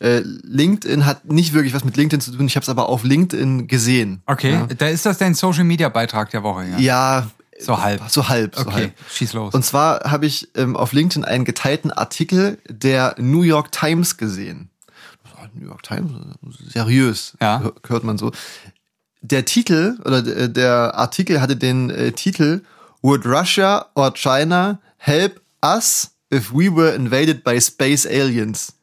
[0.00, 2.46] äh, LinkedIn hat nicht wirklich was mit LinkedIn zu tun.
[2.46, 4.22] Ich habe es aber auf LinkedIn gesehen.
[4.26, 6.78] Okay, Ja, da ist das dein Social Media Beitrag der Woche, ja?
[6.78, 8.02] ja So halb.
[8.08, 8.92] so halb, so Okay, halb.
[9.12, 9.54] schieß los.
[9.54, 14.68] Und zwar habe ich ähm, auf LinkedIn einen geteilten Artikel der New York Times gesehen.
[15.56, 17.60] New York Times, äh, seriös, Ja.
[17.60, 18.32] hör- hört man so.
[19.26, 22.60] Der Titel oder der, der Artikel hatte den äh, Titel
[23.00, 28.74] Would Russia or China help us if we were invaded by space aliens?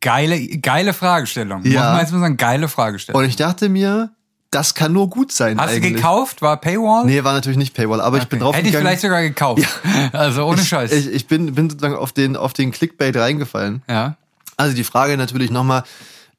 [0.00, 1.64] Geile, geile Fragestellung.
[1.64, 2.00] Ja.
[2.00, 3.22] Muss man sagen, geile Fragestellung.
[3.22, 4.10] Und ich dachte mir,
[4.50, 5.60] das kann nur gut sein.
[5.60, 5.92] Hast eigentlich.
[5.92, 6.42] du gekauft?
[6.42, 7.06] War Paywall?
[7.06, 8.86] Nee, war natürlich nicht Paywall, aber ich bin drauf Hätte ich gegangen.
[8.86, 9.62] vielleicht sogar gekauft.
[10.12, 10.90] Also ohne Scheiß.
[10.90, 13.82] Ich, ich bin, bin sozusagen auf den, auf den Clickbait reingefallen.
[13.88, 14.16] ja.
[14.58, 15.82] Also die Frage natürlich nochmal,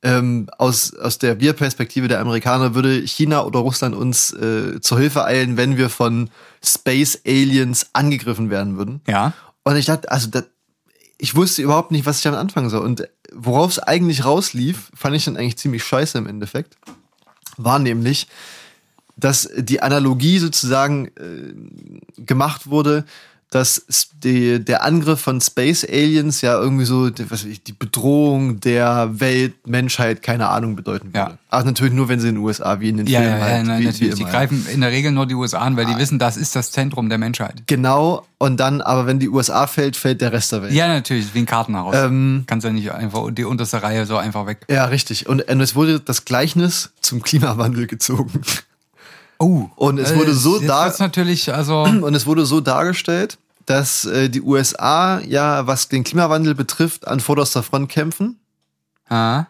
[0.03, 5.23] ähm, aus, aus der Wir-Perspektive der Amerikaner, würde China oder Russland uns äh, zur Hilfe
[5.23, 6.29] eilen, wenn wir von
[6.63, 9.01] Space Aliens angegriffen werden würden?
[9.07, 9.33] Ja.
[9.63, 10.43] Und ich dachte, also das,
[11.17, 12.81] ich wusste überhaupt nicht, was ich damit anfangen soll.
[12.81, 16.77] Und worauf es eigentlich rauslief, fand ich dann eigentlich ziemlich scheiße im Endeffekt,
[17.55, 18.27] war nämlich,
[19.15, 23.05] dass die Analogie sozusagen äh, gemacht wurde,
[23.53, 23.85] dass
[24.23, 29.53] die, der Angriff von Space Aliens ja irgendwie so die, ich, die Bedrohung der Welt,
[29.67, 31.27] Menschheit, keine Ahnung bedeuten Ja.
[31.27, 31.37] würde.
[31.49, 33.53] Aber natürlich nur, wenn sie in den USA, wie in den Ja, Filmen ja, ja,
[33.53, 33.65] halt.
[33.67, 34.11] nein, wie, natürlich.
[34.13, 35.93] Wie Die immer, greifen in der Regel nur die USA an, weil Ah.
[35.93, 37.63] die wissen, das ist das Zentrum der Menschheit.
[37.67, 40.73] Genau, und dann, aber wenn die USA fällt, fällt der Rest der Welt.
[40.73, 41.95] Ja, natürlich, wie ein Kartenhaus.
[41.95, 44.65] Ähm, Kannst ja nicht einfach die unterste Reihe so einfach weg.
[44.69, 45.27] Ja, richtig.
[45.29, 48.41] Und, und es wurde das Gleichnis zum Klimawandel gezogen.
[49.43, 49.69] Oh.
[49.75, 51.83] Und es wurde so jetzt da- wird's natürlich, also.
[51.83, 57.19] Und es wurde so dargestellt, dass äh, die USA ja, was den Klimawandel betrifft, an
[57.19, 58.39] vorderster Front kämpfen.
[59.09, 59.45] ah,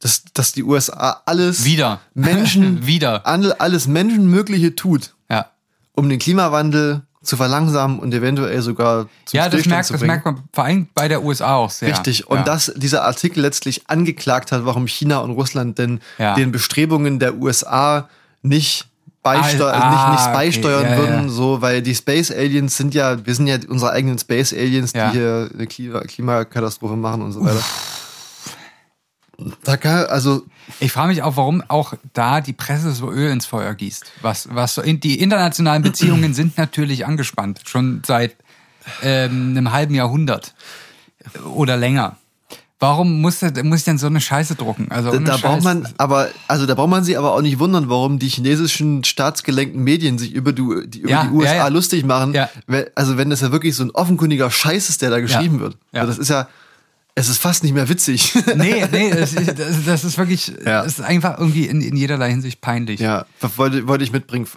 [0.00, 2.00] Dass, dass die USA alles wieder.
[2.14, 3.26] Menschen, wieder.
[3.26, 5.46] alles Menschenmögliche tut, Ja.
[5.94, 10.08] um den Klimawandel zu verlangsamen und eventuell sogar zum Ja, das merkt, zu das bringen.
[10.12, 11.88] merkt man vor allem bei der USA auch sehr.
[11.88, 12.26] Richtig.
[12.28, 12.42] Und ja.
[12.44, 16.34] dass dieser Artikel letztlich angeklagt hat, warum China und Russland denn Ja.
[16.34, 18.10] den Bestrebungen der USA
[18.42, 18.88] nicht
[19.24, 20.32] beisteuern, Ah, nicht, nicht okay.
[20.34, 20.98] beisteuern Ja, ja.
[20.98, 24.92] würden, so, weil die Space Aliens sind ja, wir sind ja unsere eigenen Space Aliens,
[24.92, 25.10] Ja.
[25.10, 27.62] die hier eine Klima Klimakatastrophe machen und so weiter.
[29.64, 30.42] Da kann, also,
[30.78, 34.04] Ich frage mich auch, warum auch da die Presse so Öl ins Feuer gießt.
[34.22, 38.36] Was, was so die internationalen Beziehungen sind natürlich angespannt, schon seit
[39.02, 40.54] ähm, einem halben Jahrhundert
[41.54, 42.16] oder länger.
[42.80, 44.88] Warum muss, muss ich denn so eine Scheiße drucken?
[44.90, 47.88] Also da, da braucht man, aber, also da braucht man sich aber auch nicht wundern,
[47.88, 51.68] warum die chinesischen staatsgelenkten Medien sich über die, die, über Ja, die USA ja, ja.
[51.68, 52.36] lustig machen.
[52.94, 55.76] Also wenn das ja wirklich so ein offenkundiger Scheiß ist, der da geschrieben wird.
[55.92, 56.48] Also das ist ja,
[57.16, 58.34] es ist fast nicht mehr witzig.
[58.56, 60.82] Nee, nee, das, ist- das, das ist wirklich, Ja.
[60.82, 62.98] das ist einfach irgendwie in, in jederlei Hinsicht peinlich.
[63.00, 63.24] Ja,
[63.56, 64.48] wollte, wollte ich mitbringen.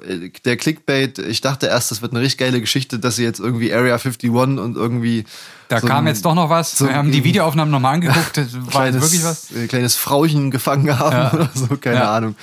[0.44, 3.72] Der Clickbait, ich dachte erst, das wird eine richtig geile Geschichte, dass sie jetzt irgendwie
[3.74, 5.26] Area 51 und irgendwie.
[5.70, 6.78] Da so kam ein jetzt doch noch was.
[6.78, 8.38] so Wir haben die ein Videoaufnahmen nochmal angeguckt.
[8.38, 9.52] War kleines, wirklich was.
[9.52, 11.34] äh, kleines Frauchen gefangen haben Ja.
[11.34, 12.16] oder so, keine Ja.
[12.16, 12.36] Ahnung.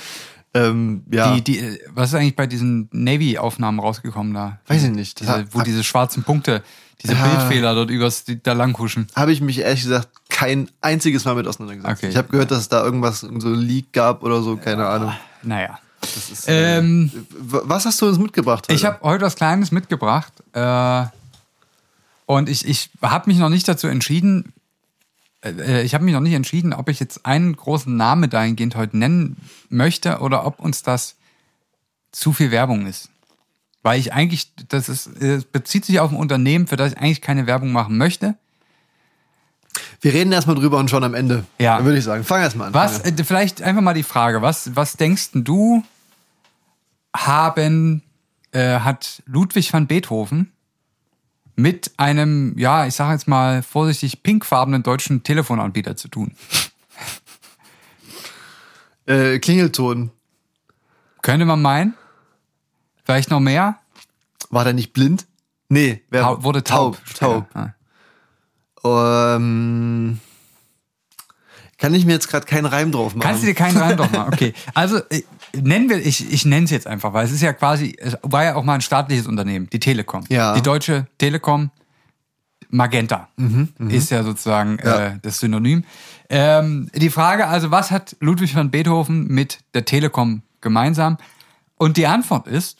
[0.53, 4.59] Ähm, ja, Die, die, was ist eigentlich bei diesen Navy-Aufnahmen rausgekommen da?
[4.67, 5.19] Weiß ich nicht.
[5.19, 6.63] Diese, wo diese schwarzen Punkte,
[7.03, 7.25] diese Ja.
[7.27, 9.07] Bildfehler dort übers da langhuschen.
[9.15, 11.97] habe ich mich ehrlich gesagt kein einziges Mal mit auseinandergesetzt.
[12.03, 12.09] Okay.
[12.09, 15.13] Ich habe gehört, dass es da irgendwas, so ein Leak gab oder so, keine Ahnung.
[15.43, 15.79] Naja.
[16.01, 18.71] Das ist, äh, Ähm, w- was hast du uns mitgebracht?
[18.71, 20.31] ich habe heute was Kleines mitgebracht.
[20.53, 21.05] Äh,
[22.27, 24.53] und ich, ich habe mich noch nicht dazu entschieden,
[25.43, 28.97] äh, ich habe mich noch nicht entschieden, ob ich jetzt einen großen Namen dahingehend heute
[28.97, 29.37] nennen
[29.69, 31.15] möchte oder ob uns das
[32.11, 33.09] zu viel Werbung ist.
[33.85, 37.21] Weil ich eigentlich, das ist, es bezieht sich auf ein Unternehmen, für das ich eigentlich
[37.21, 38.33] keine Werbung machen möchte.
[40.01, 41.45] Wir reden erstmal drüber und schon am Ende.
[41.59, 41.85] Ja.
[41.85, 42.23] Würde ich sagen.
[42.23, 42.73] Fang erst mal an.
[42.73, 45.83] Was, äh, vielleicht einfach mal die Frage, was, was denkst denn du,
[47.15, 48.01] haben,
[48.53, 50.51] äh, hat Ludwig van Beethoven
[51.55, 56.31] mit einem, ja, ich sage jetzt mal vorsichtig, pinkfarbenen deutschen Telefonanbieter zu tun?
[59.05, 60.09] Äh, Klingelton.
[61.21, 61.93] Könnte man meinen?
[63.05, 63.77] Vielleicht noch mehr?
[64.49, 65.25] War der nicht blind?
[65.69, 66.97] Nee, wer Tau- wurde taub.
[67.17, 67.47] Taub.
[67.55, 69.35] Ja.
[69.35, 70.19] Ähm,
[71.77, 73.21] kann ich mir jetzt gerade keinen Reim drauf machen.
[73.25, 74.27] Kannst du dir keinen rein doch mal?
[74.27, 74.53] Okay.
[74.73, 75.23] Also, äh,
[75.55, 78.43] nennen wir, ich, ich nenne es jetzt einfach, weil es ist ja quasi, es war
[78.43, 80.23] ja auch mal ein staatliches Unternehmen, die Telekom.
[80.29, 80.53] Ja.
[80.53, 81.71] Die Deutsche Telekom,
[82.69, 83.29] Magenta
[83.89, 85.05] ist ja sozusagen Ja.
[85.07, 85.83] Äh, das Synonym.
[86.29, 91.17] Ähm, die Frage also, was hat Ludwig van Beethoven mit der Telekom gemeinsam?
[91.77, 92.79] Und die Antwort ist,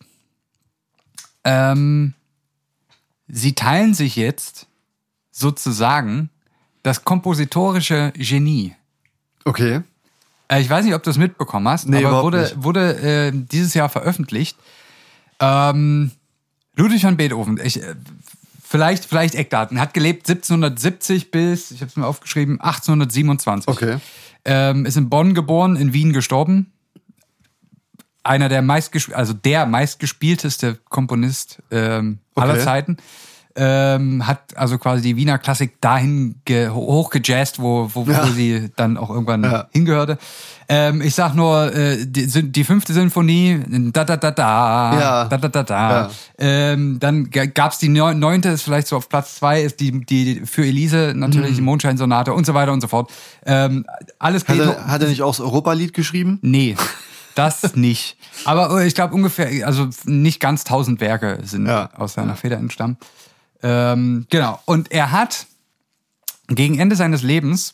[1.46, 2.14] ähm,
[3.28, 4.68] sie teilen sich jetzt
[5.32, 6.30] sozusagen
[6.84, 8.76] das kompositorische Genie.
[9.46, 9.82] Okay.
[10.48, 12.64] Äh, Ich weiß nicht, ob du es mitbekommen hast, Nee, aber wurde, nicht.
[12.64, 14.58] wurde äh, dieses Jahr veröffentlicht.
[15.40, 16.12] Ähm,
[16.76, 17.96] Ludwig van Beethoven, ich, äh,
[18.64, 23.68] vielleicht, vielleicht Eckdaten, hat gelebt 1770 bis, ich habe es mir aufgeschrieben, 1827.
[23.68, 23.98] Okay.
[24.46, 26.72] Ähm, ist in Bonn geboren, in Wien gestorben.
[28.26, 32.64] Einer der meistgesp also der meistgespielteste Komponist ähm, aller Okay.
[32.64, 32.98] Zeiten.
[33.58, 38.28] Ähm, hat also quasi die Wiener Klassik dahin ge hochgejazzt, wo, wo, Ja.
[38.28, 39.68] wo sie dann auch irgendwann Ja.
[39.72, 40.18] hingehörte.
[40.68, 43.62] Ähm, ich sag nur, äh, die, die fünfte Sinfonie,
[43.94, 45.26] da da da da, Ja.
[45.30, 46.12] da da da da.
[46.38, 50.42] Ähm, dann gab's die neun- neunte, ist vielleicht so auf Platz zwei, ist die, die
[50.46, 51.56] für Elise natürlich Mhm.
[51.56, 53.10] die Mondscheinsonate und so weiter und so fort.
[53.46, 53.86] Ähm,
[54.20, 56.40] alles Hat er, hat er nicht auch das Europalied geschrieben?
[56.42, 56.76] Nee,
[57.36, 58.18] das nicht.
[58.46, 61.90] Aber äh, ich glaube ungefähr, also nicht ganz tausend Werke sind Ja.
[61.96, 63.04] aus seiner Feder entstammt.
[63.64, 64.60] Ähm, genau.
[64.66, 65.46] Und er hat
[66.48, 67.74] gegen Ende seines Lebens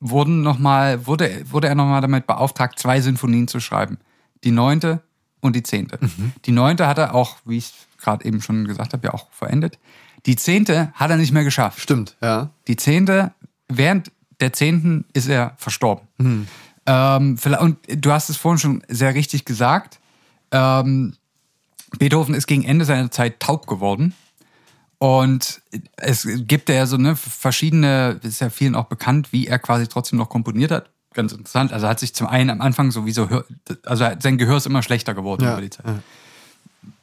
[0.00, 3.98] wurden noch mal, wurde, wurde er nochmal damit beauftragt, zwei Sinfonien zu schreiben.
[4.44, 5.00] Die neunte
[5.40, 5.98] und die zehnte.
[6.44, 9.78] Die neunte hat er auch, wie ich gerade eben schon gesagt habe, ja auch verendet.
[10.26, 11.80] Die zehnte hat er nicht mehr geschafft.
[11.80, 12.50] Stimmt, ja.
[12.66, 13.32] Die zehnte,
[13.68, 14.10] während
[14.40, 16.48] der zehnten ist er verstorben.
[16.86, 20.00] Ähm, und du hast es vorhin schon sehr richtig gesagt.
[20.50, 21.14] Ähm,
[21.98, 24.14] Beethoven ist gegen Ende seiner Zeit taub geworden.
[24.98, 25.62] Und
[25.96, 30.18] es gibt ja so ne, verschiedene, ist ja vielen auch bekannt, wie er quasi trotzdem
[30.18, 30.90] noch komponiert hat.
[31.12, 31.72] Ganz interessant.
[31.72, 33.28] Also er hat sich zum einen am Anfang sowieso,
[33.84, 35.86] also sein Gehör ist immer schlechter geworden Ja, über die Zeit.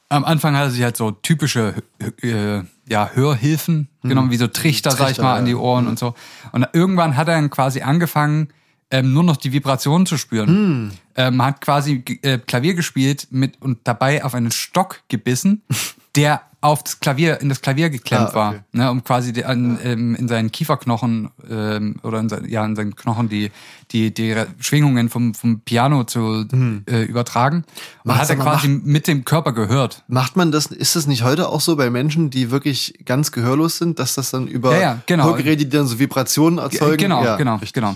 [0.08, 1.76] Am Anfang hat er sich halt so typische
[2.22, 5.58] äh, ja, Hörhilfen genommen, wie so Trichter, sag ich Trichter, mal, an die ja.
[5.58, 6.16] Ohren und so.
[6.52, 8.48] Und irgendwann hat er dann quasi angefangen,
[8.92, 10.92] ähm, nur noch die Vibrationen zu spüren.
[11.16, 15.62] Ähm, hat quasi äh, Klavier gespielt mit und dabei auf einen Stock gebissen,
[16.16, 18.60] der auf das Klavier, in das Klavier geklemmt Ah, war, okay.
[18.74, 22.76] ne, um quasi die, an, ähm, in seinen Kieferknochen ähm, oder in, sein, ja, in
[22.76, 23.52] seinen Knochen die,
[23.92, 26.46] die, die Schwingungen vom, vom Piano zu
[26.86, 27.58] äh, übertragen.
[28.04, 30.04] Und Macht's hat er quasi mit dem Körper gehört.
[30.10, 33.78] Macht man das, ist das nicht heute auch so bei Menschen, die wirklich ganz gehörlos
[33.78, 35.28] sind, dass das dann über Ja, ja, genau.
[35.28, 36.98] Hörgeräte, die dann so Vibrationen erzeugen?
[36.98, 37.96] genau, ja, genau, richtig, genau.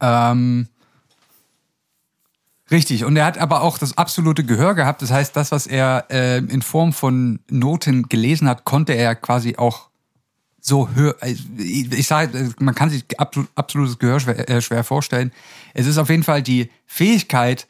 [0.00, 0.68] Ähm,
[2.70, 3.04] richtig.
[3.04, 5.02] Und er hat aber auch das absolute Gehör gehabt.
[5.02, 9.56] Das heißt, das, was er äh, in Form von Noten gelesen hat, konnte er quasi
[9.56, 9.88] auch
[10.60, 11.16] so hör.
[11.20, 15.32] also, Ich, sage, man kann sich absolut, absolutes Gehör schwer, äh, schwer vorstellen.
[15.74, 17.66] Es ist auf jeden Fall die Fähigkeit,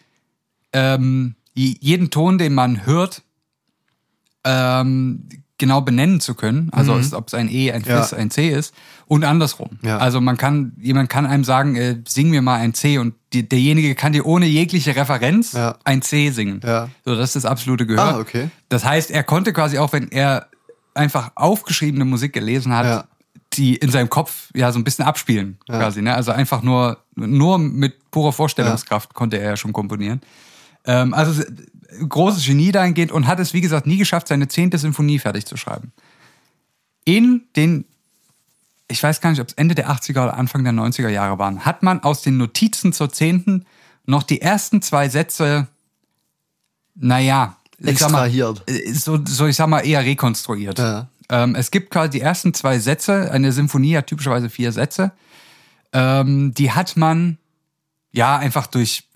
[0.73, 3.23] ähm, je- jeden Ton, den man hört,
[4.45, 6.69] ähm, genau benennen zu können.
[6.73, 7.89] Also ist- ob es ein E, ein Mhm.
[7.89, 8.03] Ja.
[8.03, 8.73] Fis, ein C ist
[9.07, 9.79] und andersrum.
[9.83, 9.99] Ja.
[9.99, 13.49] Also man kann, jemand kann einem sagen, äh, sing mir mal ein C und die,
[13.49, 15.77] derjenige kann dir ohne jegliche Referenz Ja.
[15.85, 16.61] ein C singen.
[17.05, 18.03] So, das ist das absolute Gehör.
[18.15, 18.51] Ah, okay.
[18.69, 20.47] Das heißt, er konnte quasi auch, wenn er
[20.95, 23.09] einfach aufgeschriebene Musik gelesen hat,
[23.55, 26.03] die in seinem Kopf ja so ein bisschen abspielen, quasi.
[26.03, 26.15] Ne?
[26.15, 30.21] Also einfach nur, nur mit purer Vorstellungskraft konnte er ja schon komponieren.
[30.85, 31.43] Ähm, also
[32.09, 35.57] großes Genie dahingehend und hat es, wie gesagt, nie geschafft, seine zehnte Sinfonie fertig zu
[35.57, 35.93] schreiben.
[37.05, 37.85] In den,
[38.89, 41.65] ich weiß gar nicht, ob es Ende der 80er oder Anfang der 90er Jahre waren,
[41.65, 43.65] hat man aus den Notizen zur zehnten
[44.05, 45.69] noch die ersten zwei Sätze,
[46.95, 48.63] naja, ich sag mal, Extrahiert.
[48.67, 50.79] äh, so, so ich sag mal, eher rekonstruiert.
[50.79, 51.09] Ja.
[51.31, 55.13] Ähm, es gibt quasi die ersten zwei Sätze, eine Symphonie hat typischerweise vier Sätze.
[55.93, 57.39] Ähm, die hat man
[58.11, 59.08] ja einfach durch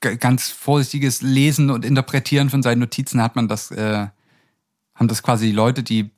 [0.00, 4.06] ganz vorsichtiges Lesen und Interpretieren von seinen Notizen hat man das, äh,
[4.94, 6.10] haben das quasi die Leute, die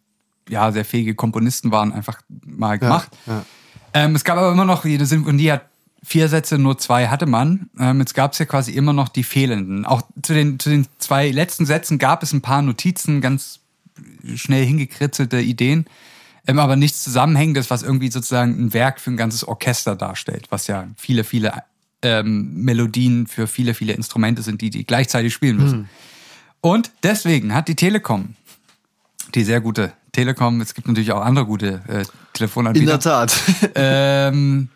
[0.48, 3.10] ja sehr fähige Komponisten waren, einfach mal gemacht.
[3.26, 3.44] ja.
[3.94, 5.66] Ähm, es gab aber immer noch, jede Symphonie hat
[6.02, 7.70] vier Sätze, nur zwei hatte man.
[7.78, 9.86] Ähm, jetzt gab es ja quasi immer noch die fehlenden.
[9.86, 13.60] Auch zu den, zu den zwei letzten Sätzen gab es ein paar Notizen, ganz
[14.34, 15.86] schnell hingekritzelte Ideen,
[16.46, 20.66] ähm, aber nichts Zusammenhängendes, was irgendwie sozusagen ein Werk für ein ganzes Orchester darstellt, was
[20.66, 21.54] ja viele, viele
[22.02, 25.88] ähm, Melodien für viele, viele Instrumente sind, die die gleichzeitig spielen müssen.
[26.60, 28.34] Und deswegen hat die Telekom,
[29.34, 33.40] die sehr gute Telekom, es gibt natürlich auch andere gute äh, In Telefonanbieter, der Tat.
[33.74, 34.68] ähm,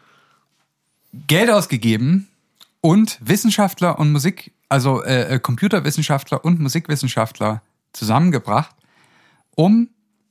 [1.27, 2.29] Geld ausgegeben
[2.81, 8.75] und Wissenschaftler und Musik, also äh, äh, Computerwissenschaftler und Musikwissenschaftler zusammengebracht,
[9.57, 9.89] um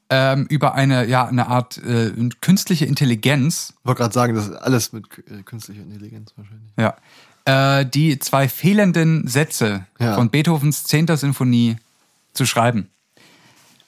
[0.09, 4.55] ähm, über eine ja eine Art äh, künstliche Intelligenz Ich wollte gerade sagen, das ist
[4.55, 6.71] alles mit äh, künstlicher Intelligenz wahrscheinlich.
[6.77, 6.95] ja
[7.79, 10.15] äh, die zwei fehlenden Sätze Ja.
[10.15, 11.07] von Beethovens 10.
[11.15, 11.77] Sinfonie
[12.33, 12.89] zu schreiben.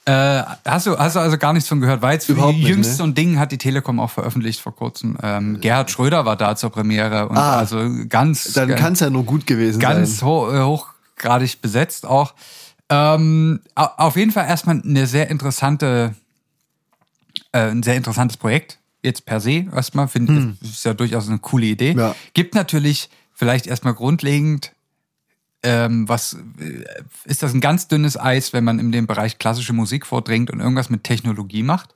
[0.04, 2.02] Äh, hast, du, hast du also gar nichts von gehört?
[2.02, 2.96] War jetzt Überhaupt nicht, jüngst ne?
[2.96, 5.16] so ein Ding, hat die Telekom auch veröffentlicht vor kurzem.
[5.22, 7.58] Ähm, Gerhard Schröder war da zur Premiere und Ah.
[7.58, 10.28] also ganz, Dann kann es ja nur gut gewesen ganz sein.
[10.28, 12.34] ho äh, hochgradig besetzt auch.
[12.92, 16.14] Ähm, au- auf jeden Fall erstmal eine sehr interessante,
[17.52, 18.78] äh, ein sehr interessantes Projekt.
[19.02, 21.92] Jetzt per se erstmal, finde ich, ist ja durchaus eine coole Idee.
[21.92, 22.14] Ja.
[22.34, 24.72] Gibt natürlich vielleicht erstmal grundlegend,
[25.62, 26.84] ähm, was äh,
[27.24, 30.60] ist das ein ganz dünnes Eis, wenn man in dem Bereich klassische Musik vordringt und
[30.60, 31.94] irgendwas mit Technologie macht?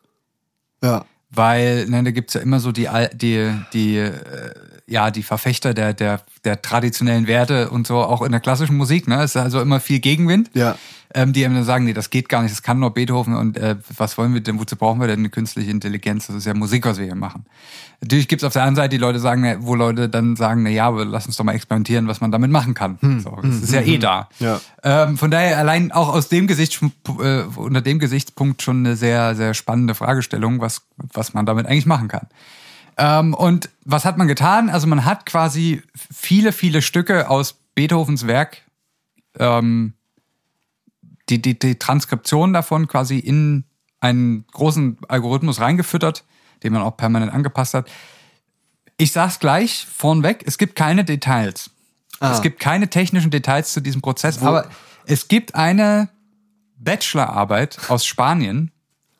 [0.83, 1.05] Ja.
[1.31, 4.15] Weil, ne, da gibt's ja immer so die, die, die, äh,
[4.89, 9.09] ja, die Verfechter der, der, der traditionellen Werte und so, auch in der klassischen Musik,
[9.09, 9.17] ne?
[9.23, 10.51] Es ist also immer viel Gegenwind.
[10.55, 10.77] Ja.
[11.15, 13.57] Ähm, die einem dann sagen, nee, das geht gar nicht, das kann nur Beethoven und
[13.57, 16.27] äh, was wollen wir denn, wozu brauchen wir denn eine künstliche Intelligenz?
[16.27, 17.47] Das ist ja Musik, was wir hier machen.
[18.01, 20.89] Natürlich gibt's auf der anderen Seite die Leute sagen, wo Leute dann sagen, na ja,
[20.89, 22.99] aber lass uns doch mal experimentieren, was man damit machen kann.
[23.23, 24.29] so, das ist ja eh da.
[24.41, 24.61] Ja.
[24.83, 26.81] Ähm, von daher allein auch aus dem Gesicht,
[27.21, 31.87] äh, unter dem Gesichtspunkt schon eine sehr, sehr spannende Fragestellung, was, was man damit eigentlich
[31.87, 32.27] machen kann.
[32.99, 34.71] Ähm, und was hat man getan?
[34.71, 38.63] Also man hat quasi viele, viele Stücke aus Beethovens Werk,
[39.39, 39.95] ähm,
[41.29, 43.65] die, die, die Transkription davon quasi in
[44.01, 46.25] einen großen Algorithmus reingefüttert,
[46.63, 47.91] den man auch permanent angepasst hat.
[48.97, 51.71] Ich sag's gleich vornweg, es gibt keine Details.
[52.21, 52.33] Ah.
[52.33, 54.71] Es gibt keine technischen Details zu diesem Prozess, aber
[55.05, 56.09] es gibt eine
[56.79, 58.71] Bachelorarbeit aus Spanien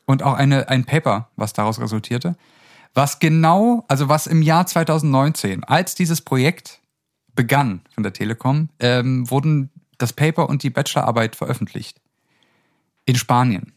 [0.05, 2.35] und auch eine, ein Paper, was daraus resultierte,
[2.93, 6.79] was genau, also was im Jahr 2019, als dieses Projekt
[7.35, 11.99] begann von der Telekom, ähm, wurden das Paper und die Bachelorarbeit veröffentlicht.
[13.05, 13.71] In Spanien.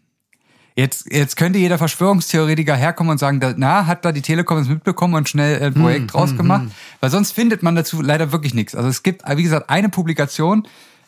[0.76, 5.14] Jetzt, jetzt könnte jeder Verschwörungstheoretiker herkommen und sagen, na, hat da die Telekom es mitbekommen
[5.14, 6.68] und schnell ein Projekt draus gemacht?
[7.00, 8.74] Weil sonst findet man dazu leider wirklich nichts.
[8.74, 10.66] Also es gibt, wie gesagt, eine Publikation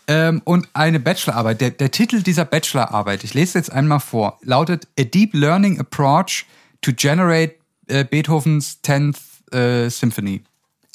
[0.08, 1.60] ähm, und eine Bachelorarbeit.
[1.60, 6.44] Der, der Titel dieser Bachelorarbeit, ich lese jetzt einmal vor, lautet A Deep Learning Approach
[6.82, 7.54] to Generate
[7.88, 9.16] äh, Beethovens 10th
[9.52, 10.42] äh, Symphony.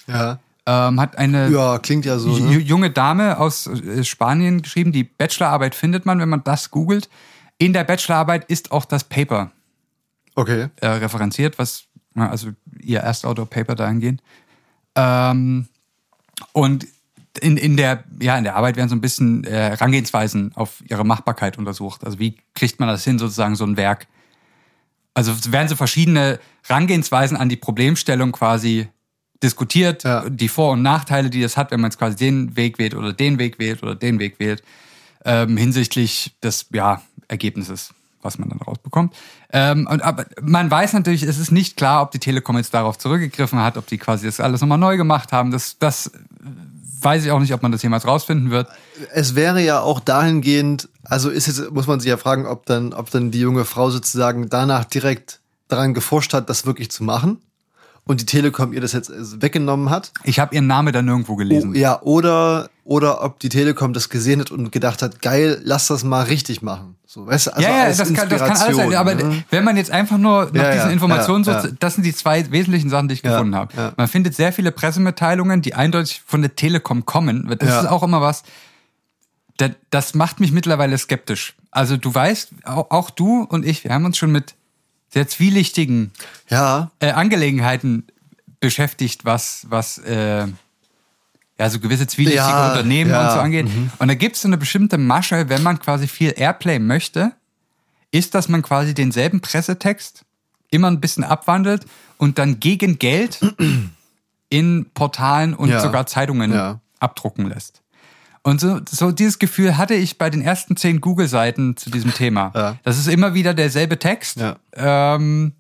[0.08, 0.40] Ja.
[0.66, 2.38] Ähm, hat eine Ja, klingt ja so.
[2.38, 2.58] Ne?
[2.58, 4.92] junge Dame aus äh, Spanien geschrieben.
[4.92, 7.10] Die Bachelorarbeit findet man, wenn man das googelt.
[7.58, 9.52] In der Bachelorarbeit ist auch das Paper
[10.36, 10.68] Okay.
[10.82, 12.50] äh, referenziert, was also
[12.82, 14.22] ihr Erstautor-Paper dahingehend.
[14.96, 15.68] Ähm,
[16.54, 16.86] und
[17.42, 21.06] in, in der ja in der Arbeit werden so ein bisschen äh, Herangehensweisen auf ihre
[21.06, 22.04] Machbarkeit untersucht.
[22.04, 24.08] Also wie kriegt man das hin, sozusagen so ein Werk?
[25.18, 28.88] Also werden so verschiedene Herangehensweisen an die Problemstellung quasi
[29.42, 30.30] diskutiert, Ja.
[30.30, 33.14] die Vor- und Nachteile, die das hat, wenn man jetzt quasi den Weg wählt oder
[33.14, 34.62] den Weg wählt oder den Weg wählt,
[35.26, 39.16] ähm, hinsichtlich des ja, Ergebnisses, was man dann rausbekommt.
[39.52, 43.00] Ähm, und, aber man weiß natürlich, es ist nicht klar, ob die Telekom jetzt darauf
[43.00, 45.50] zurückgegriffen hat, ob die quasi das alles nochmal neu gemacht haben.
[45.50, 46.12] Das, das
[47.02, 48.68] weiß ich auch nicht, ob man das jemals rausfinden wird.
[49.14, 52.94] Es wäre ja auch dahingehend, also ist jetzt, muss man sich ja fragen, ob dann,
[52.94, 57.42] ob dann die junge Frau sozusagen danach direkt daran geforscht hat, das wirklich zu machen.
[58.06, 60.14] Und die Telekom ihr das jetzt äh, weggenommen hat.
[60.24, 61.72] Ich habe ihren Namen da nirgendwo gelesen.
[61.72, 65.88] Oh, ja, oder, oder ob die Telekom das gesehen hat und gedacht hat, geil, lass
[65.88, 66.96] das mal richtig machen.
[67.06, 68.96] So, weißt du, also ja, ja, das kann, das kann alles sein.
[68.96, 69.44] Aber ne?
[69.50, 71.70] wenn man jetzt einfach nur nach Ja, diesen ja, Informationen ja, ja.
[71.80, 73.94] das sind die zwei wesentlichen Sachen, die ich gefunden habe.
[73.98, 77.54] Man findet sehr viele Pressemitteilungen, die eindeutig von der Telekom kommen.
[77.60, 78.44] Das ist auch immer was,
[79.58, 81.56] das, das macht mich mittlerweile skeptisch.
[81.72, 84.56] Also du weißt, auch, auch du und ich, wir haben uns schon mit
[85.10, 86.12] sehr zwielichtigen
[86.50, 88.06] Ja, äh, Angelegenheiten
[88.60, 90.48] beschäftigt, was, was äh,
[91.60, 93.68] ja, so gewisse zwielichtige Ja, Unternehmen ja, und so angeht.
[94.00, 97.32] Und da gibt es so eine bestimmte Masche, wenn man quasi viel Airplay möchte,
[98.12, 100.24] ist, dass man quasi denselben Pressetext
[100.70, 101.86] immer ein bisschen abwandelt
[102.18, 103.40] und dann gegen Geld
[104.50, 105.80] in Portalen und Ja.
[105.82, 106.80] sogar Zeitungen Ja.
[107.00, 107.82] abdrucken lässt.
[108.44, 112.52] Und so, so dieses Gefühl hatte ich bei den ersten zehn Google-Seiten zu diesem Thema.
[112.56, 112.78] Ja.
[112.84, 114.40] Das ist immer wieder derselbe Text.
[114.74, 115.54] Ähm,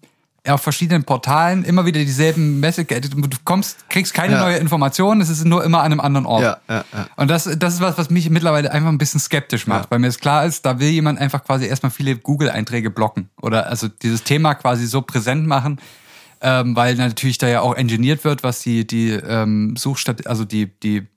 [0.49, 2.87] auf verschiedenen Portalen immer wieder dieselben Message.
[3.09, 4.41] Du kommst, kriegst keine Ja.
[4.41, 6.43] neue Information, es ist nur immer an einem anderen Ort.
[6.43, 7.07] Ja, ja, ja.
[7.15, 9.91] Und das, das ist was, was mich mittlerweile einfach ein bisschen skeptisch macht, Ja.
[9.91, 13.67] weil mir es klar ist, da will jemand einfach quasi erstmal viele Google-Einträge blocken oder
[13.67, 15.79] also dieses Thema quasi so präsent machen,
[16.41, 20.67] ähm, weil natürlich da ja auch engineert wird, was die, die ähm, Suchstat, also die,
[20.83, 21.07] die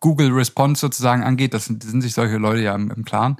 [0.00, 1.52] Google Response sozusagen angeht.
[1.52, 3.36] Das sind, sind sich solche Leute ja im, im Klaren.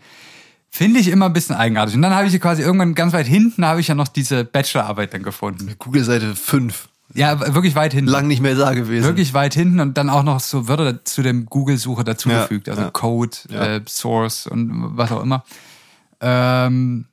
[0.73, 1.97] Finde ich immer ein bisschen eigenartig.
[1.97, 5.13] Und dann habe ich quasi irgendwann ganz weit hinten habe ich ja noch diese Bachelorarbeit
[5.13, 5.75] dann gefunden.
[5.79, 6.89] Google-Seite 5.
[7.13, 8.11] Ja, wirklich weit hinten.
[8.11, 9.05] Lang nicht mehr da gewesen.
[9.05, 12.69] Wirklich weit hinten und dann auch noch so Wörter zu dem Google-Suche dazugefügt.
[12.69, 12.91] Ja, also ja.
[12.91, 13.77] Code, Ja.
[13.77, 15.45] Äh, Source und was auch immer.
[16.21, 17.07] Ähm,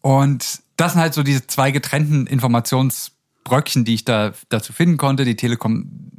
[0.00, 5.26] und das sind halt so diese zwei getrennten Informationsbröckchen, die ich da dazu finden konnte.
[5.26, 6.10] Die Telekom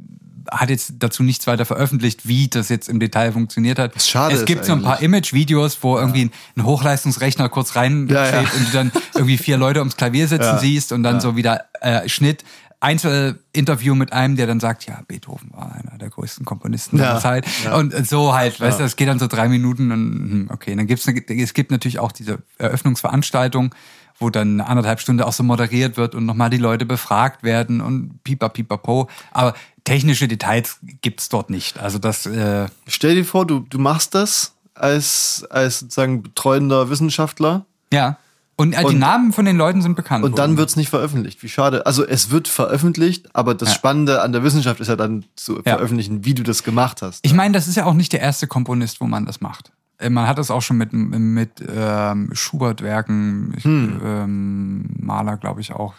[0.50, 3.94] hat jetzt dazu nichts weiter veröffentlicht, wie das jetzt im Detail funktioniert hat.
[3.96, 5.00] Was schade es gibt so ein paar.
[5.02, 8.38] Image-Videos, wo irgendwie ein Hochleistungsrechner kurz reinsteht Ja, ja.
[8.40, 10.58] und du dann irgendwie vier Leute ums Klavier sitzen Ja.
[10.58, 12.44] siehst und dann so wieder äh, Schnitt.
[12.78, 17.20] Einzelinterview mit einem, der dann sagt, ja, Beethoven war einer der größten Komponisten Ja, der
[17.20, 17.46] Zeit.
[17.64, 17.74] ja.
[17.76, 20.86] Und so halt, weißt du, das geht dann so drei Minuten und hm, okay, dann
[20.86, 23.74] gibt's eine, es gibt natürlich auch diese Eröffnungsveranstaltung,
[24.18, 28.22] wo dann anderthalb Stunde auch so moderiert wird und nochmal die Leute befragt werden und
[28.24, 29.08] pipa pipapo.
[29.32, 29.54] Aber
[29.84, 31.78] technische Details gibt's dort nicht.
[31.78, 37.64] Also das, äh, Stell dir vor, du, du machst das als, als sozusagen betreuender Wissenschaftler
[37.92, 38.18] ja.
[38.58, 40.24] Und, äh, die Und- Namen von den Leuten sind bekannt.
[40.24, 40.56] und dann worden.
[40.58, 41.42] wird's nicht veröffentlicht.
[41.42, 41.84] Wie schade.
[41.84, 43.74] Also es wird veröffentlicht, aber das Ja.
[43.74, 45.62] Spannende an der Wissenschaft ist ja dann zu Ja.
[45.76, 47.18] veröffentlichen, wie du das gemacht hast.
[47.22, 49.72] Ich meine, das ist ja auch nicht der erste Komponist, wo man das macht.
[49.98, 54.00] Äh, Man hat das auch schon mit, mit ähm, Schubert-Werken, Hm.
[54.04, 55.94] ähm, Maler, glaube ich auch.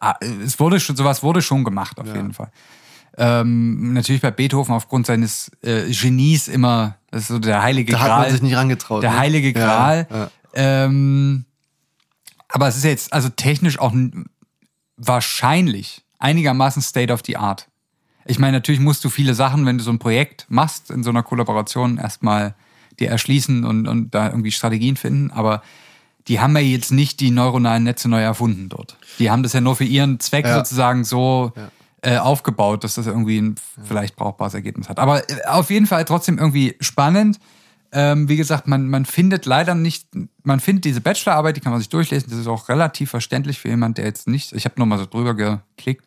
[0.00, 0.14] Ah,
[0.44, 2.50] Es wurde schon, sowas wurde schon gemacht, auf jeden Fall.
[3.18, 8.00] Ähm, natürlich bei Beethoven aufgrund seines äh, Genies immer, das ist so der heilige da
[8.00, 8.20] hat Gral.
[8.22, 9.02] man sich nicht rangetraut.
[9.02, 9.18] der ne?
[9.18, 10.06] heilige Ja, Gral.
[10.10, 10.30] ja.
[10.52, 11.46] Ähm,
[12.48, 13.94] aber es ist jetzt also technisch auch
[14.96, 17.68] wahrscheinlich einigermaßen State of the Art.
[18.24, 21.10] Ich meine, natürlich musst du viele Sachen, wenn du so ein Projekt machst, in so
[21.10, 22.54] einer Kollaboration erstmal
[23.00, 25.62] dir erschließen und, und da irgendwie Strategien finden, aber
[26.28, 28.96] die haben ja jetzt nicht die neuronalen Netze neu erfunden dort.
[29.18, 30.56] Die haben das ja nur für ihren Zweck Ja.
[30.56, 31.52] sozusagen so
[32.02, 34.98] äh, aufgebaut, dass das irgendwie ein vielleicht brauchbares Ergebnis hat.
[34.98, 37.38] Aber äh, auf jeden Fall trotzdem irgendwie spannend.
[37.92, 40.08] Ähm, wie gesagt, man, man findet leider nicht,
[40.42, 43.68] man findet diese Bachelorarbeit, die kann man sich durchlesen, das ist auch relativ verständlich für
[43.68, 46.04] jemand, der jetzt nicht, ich habe nur mal so drüber geklickt,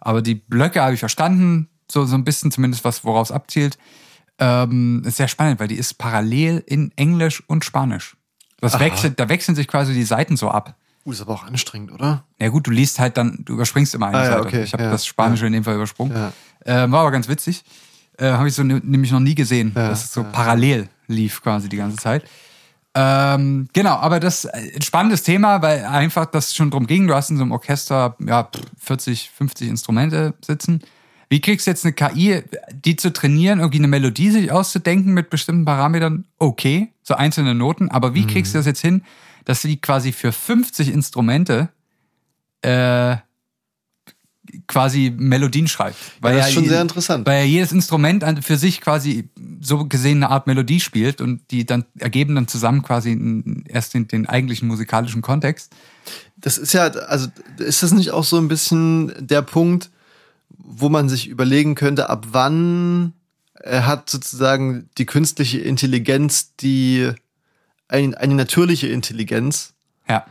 [0.00, 3.76] aber die Blöcke habe ich verstanden, so, so ein bisschen zumindest was, woraus abzielt.
[4.38, 8.16] Ähm, ist sehr spannend, weil die ist parallel in Englisch und Spanisch.
[8.60, 10.74] Das wechselt, da wechseln sich quasi die Seiten so ab.
[11.04, 12.24] Uh, ist aber auch anstrengend, oder?
[12.40, 14.46] Ja gut, du liest halt dann, du überspringst immer eine Ah, ja, Seite.
[14.46, 16.12] okay, ich habe ja, das Spanische in dem Fall übersprungen.
[16.14, 16.32] Ja.
[16.84, 17.64] Äh, war aber ganz witzig.
[18.18, 21.68] Äh, habe ich so ne- nämlich noch nie gesehen, dass es so parallel lief quasi
[21.68, 22.24] die ganze Zeit.
[22.94, 27.06] Ähm, genau, aber das äh, ein spannendes Thema, weil einfach das schon drum ging.
[27.06, 30.80] Du hast in so einem Orchester ja 40, 50 Instrumente sitzen.
[31.28, 32.42] Wie kriegst du jetzt eine KI,
[32.84, 36.24] die zu trainieren, irgendwie eine Melodie sich auszudenken mit bestimmten Parametern?
[36.38, 37.90] Okay, so einzelne Noten.
[37.90, 39.02] Aber wie kriegst du das jetzt hin,
[39.44, 41.68] dass sie quasi für 50 Instrumente
[42.62, 43.16] äh,
[44.68, 45.96] quasi Melodien schreibt?
[46.20, 47.26] Weil das ist schon je- sehr interessant.
[47.26, 49.28] Weil ja jedes Instrument für sich quasi
[49.60, 53.18] so gesehen eine Art Melodie spielt und die dann ergeben dann zusammen quasi
[53.68, 55.72] erst den, den eigentlichen musikalischen Kontext.
[56.36, 59.90] Das ist ja, also ist das nicht auch so ein bisschen der Punkt,
[60.68, 63.12] wo man sich überlegen könnte, ab wann
[63.64, 67.10] hat sozusagen die künstliche Intelligenz die
[67.88, 69.74] ein, eine natürliche Intelligenz
[70.08, 70.26] Ja.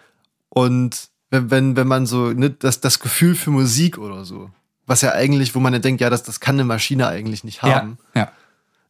[0.50, 4.52] und wenn, wenn, wenn man so, ne, das, das Gefühl für Musik oder so,
[4.86, 7.62] was ja eigentlich, wo man ja denkt, ja, das, das kann eine Maschine eigentlich nicht
[7.64, 7.98] haben.
[8.14, 8.22] Ja.
[8.24, 8.32] Ja.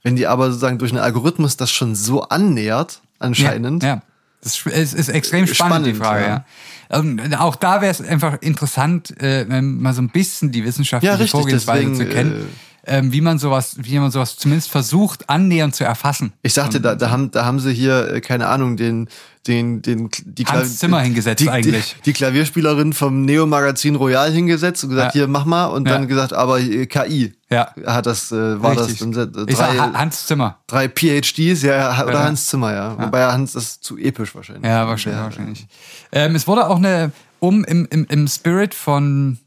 [0.04, 4.02] Wenn die aber sozusagen durch einen Algorithmus das schon so annähert, anscheinend, Ja, ja.
[4.46, 6.46] Das ist, es ist extrem spannend, die Spannend, Frage, ja.
[6.92, 7.00] ja.
[7.00, 11.12] Und auch da wäre es einfach interessant, äh, wenn mal so ein bisschen die wissenschaftliche
[11.12, 12.50] Ja, richtig, Vorgehensweise deswegen, zu kennen,
[12.86, 16.34] ähm, wie man sowas, wie man sowas zumindest versucht, annähernd zu erfassen.
[16.44, 19.10] Ich sagte, da, da, haben, da haben sie hier, äh, keine Ahnung, den,
[19.48, 21.96] den, den, die, Hans Zimmer hingesetzt die, eigentlich.
[21.98, 25.22] Die, die Klavierspielerin vom Neo-Magazin Royal hingesetzt und gesagt, Ja.
[25.22, 25.66] hier, mach mal.
[25.68, 25.94] Und Ja.
[25.94, 27.34] dann gesagt, aber äh, KI.
[27.52, 27.72] Ja.
[27.86, 28.98] Hat das, äh, war Richtig.
[29.00, 30.60] das äh, ich sag, drei, Ha- Hans Zimmer.
[30.68, 32.24] drei PhDs, ja, oder Ja.
[32.24, 32.98] Hans Zimmer, ja.
[33.00, 34.66] Wobei Hans das ist zu episch wahrscheinlich.
[34.66, 35.22] Ja, wahrscheinlich.
[35.22, 35.68] Wahrscheinlich.
[36.12, 39.38] Ähm, es wurde auch eine, um im, im, im Spirit von,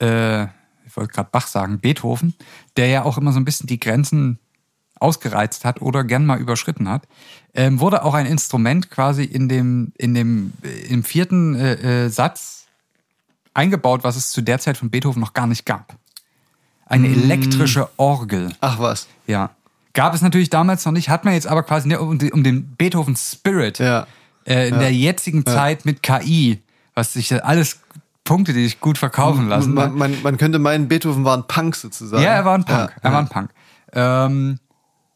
[0.00, 2.34] äh, ich wollte gerade Bach sagen, Beethoven,
[2.76, 4.38] der ja auch immer so ein bisschen die Grenzen
[5.02, 7.02] ausgereizt hat oder gern mal überschritten hat,
[7.54, 12.08] ähm, wurde auch ein Instrument quasi in dem, in dem, äh, im vierten äh, äh,
[12.08, 12.66] Satz
[13.54, 15.94] eingebaut, was es zu der Zeit von Beethoven noch gar nicht gab.
[16.86, 17.22] Eine Mm.
[17.24, 18.52] elektrische Orgel.
[18.60, 19.06] Ach was.
[19.26, 19.50] Ja.
[19.94, 22.42] Gab es natürlich damals noch nicht, hat man jetzt aber quasi ne, um, den- um
[22.42, 24.06] den Beethoven Spirit Ja.
[24.46, 26.62] äh, in der jetzigen Zeit mit KI,
[26.94, 27.80] was sich alles
[28.24, 29.74] Punkte, die sich gut verkaufen lassen.
[29.74, 32.22] Man, man, man könnte meinen, Beethoven war ein Punk sozusagen.
[32.22, 32.90] ja, er war ein Punk.
[32.90, 33.12] Ja, er ja.
[33.12, 33.50] war ein Punk.
[33.94, 34.58] Ähm,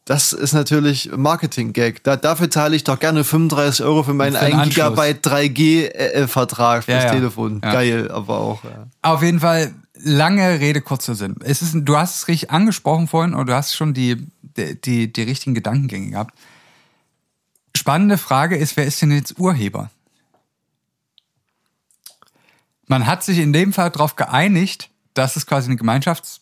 [0.07, 2.01] Das ist natürlich Marketing-Gag.
[2.03, 4.75] Da, dafür zahle ich doch gerne 35 Euro für meinen Für den 1 Anschluss.
[4.75, 7.13] Gigabyte 3G-Vertrag fürs Ja, ja.
[7.13, 7.59] Telefon.
[7.61, 7.73] Ja.
[7.73, 8.61] Geil, aber auch.
[9.01, 11.35] Auf jeden Fall lange Rede, kurzer Sinn.
[11.43, 15.11] Es ist, du hast es richtig angesprochen vorhin oder du hast schon die, die, die,
[15.11, 16.33] die richtigen Gedankengänge gehabt.
[17.75, 19.91] Spannende Frage ist, wer ist denn jetzt Urheber?
[22.85, 26.39] Man hat sich in dem Fall darauf geeinigt, dass es quasi eine Gemeinschafts-,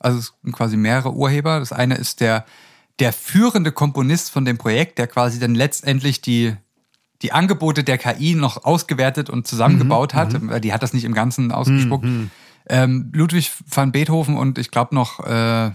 [0.00, 1.58] also es sind quasi mehrere Urheber.
[1.58, 2.46] Das eine ist der,
[2.98, 6.54] der führende Komponist von dem Projekt, der quasi dann letztendlich die,
[7.22, 10.34] die Angebote der KI noch ausgewertet und zusammengebaut hat.
[10.48, 12.06] weil Die hat das nicht im Ganzen ausgespuckt.
[12.68, 15.70] Ähm, Ludwig van Beethoven und ich glaube noch äh,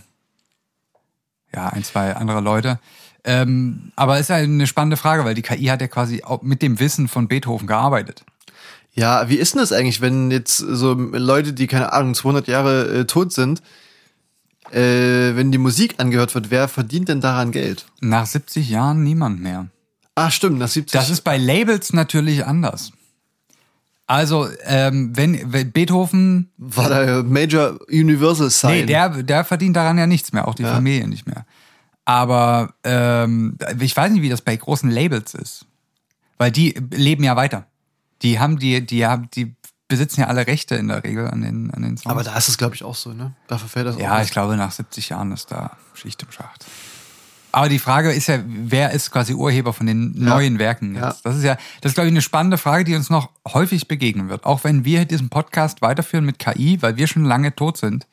[1.54, 2.80] ja ein, zwei andere Leute.
[3.24, 6.62] Ähm, aber es ist eine spannende Frage, weil die KI hat ja quasi auch mit
[6.62, 8.24] dem Wissen von Beethoven gearbeitet.
[8.94, 13.00] Ja, wie ist denn das eigentlich, wenn jetzt so Leute, die keine Ahnung 200 Jahre
[13.00, 13.62] äh, tot sind,
[14.74, 17.86] äh, wenn die Musik angehört wird, wer verdient denn daran Geld?
[18.00, 19.68] Nach 70 Jahren niemand mehr.
[20.16, 22.92] Ah, stimmt, nach 70 Das ist bei Labels natürlich anders.
[24.08, 28.72] Also, ähm, wenn, wenn Beethoven, war der Major Universal Sign.
[28.72, 30.74] nee, der, der verdient daran ja nichts mehr, auch die Ja.
[30.74, 31.46] Familie nicht mehr.
[32.04, 35.66] Aber ähm, ich weiß nicht, wie das bei großen Labels ist.
[36.38, 37.68] Weil die leben ja weiter.
[38.22, 39.54] Die haben die, die haben, die
[39.92, 42.12] besitzen ja alle Rechte in der Regel an den, an den Songs.
[42.12, 43.34] Aber da ist es, glaube ich, auch so, ne?
[43.48, 46.66] Dafür fällt das auch Ja, ich glaube, nach 70 Jahren ist da Schicht im Schacht.
[47.54, 51.02] Aber die Frage ist ja, wer ist quasi Urheber von den neuen Werken jetzt?
[51.04, 51.16] Ja.
[51.24, 54.30] Das ist ja, das ist, glaube ich, eine spannende Frage, die uns noch häufig begegnen
[54.30, 54.46] wird.
[54.46, 58.08] Auch wenn wir diesen Podcast weiterführen mit KI, weil wir schon lange tot sind.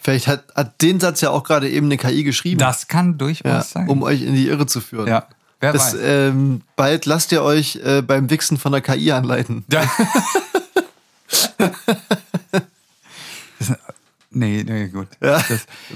[0.00, 3.44] Vielleicht hat, hat den Satz ja auch gerade eben eine KI geschrieben, Das kann durchaus
[3.50, 3.88] ja, sein.
[3.88, 5.08] um euch in die Irre zu führen.
[5.08, 5.26] ja,
[5.60, 6.00] wer Das, weiß.
[6.02, 9.64] ähm, bald lasst ihr euch äh, beim Wichsen von der KI anleiten.
[9.72, 9.82] Ja.
[11.58, 11.72] Das-
[14.30, 15.08] nee, nee, gut.
[15.20, 15.42] Ja,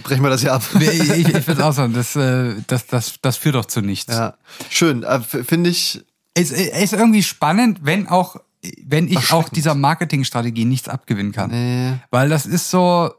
[0.02, 0.62] brechen wir das hier ab.
[0.80, 4.12] Ich, ich, ich würde auch sagen, das, äh, das, das, das führt doch zu nichts.
[4.12, 4.34] Ja,
[4.68, 5.02] schön.
[5.04, 6.04] Äh, Finde ich,
[6.34, 8.36] Es ist irgendwie spannend, wenn auch,
[8.84, 11.50] wenn ich auch dieser Marketingstrategie nichts abgewinnen kann.
[11.50, 11.92] Nee.
[12.10, 13.12] Weil das ist so,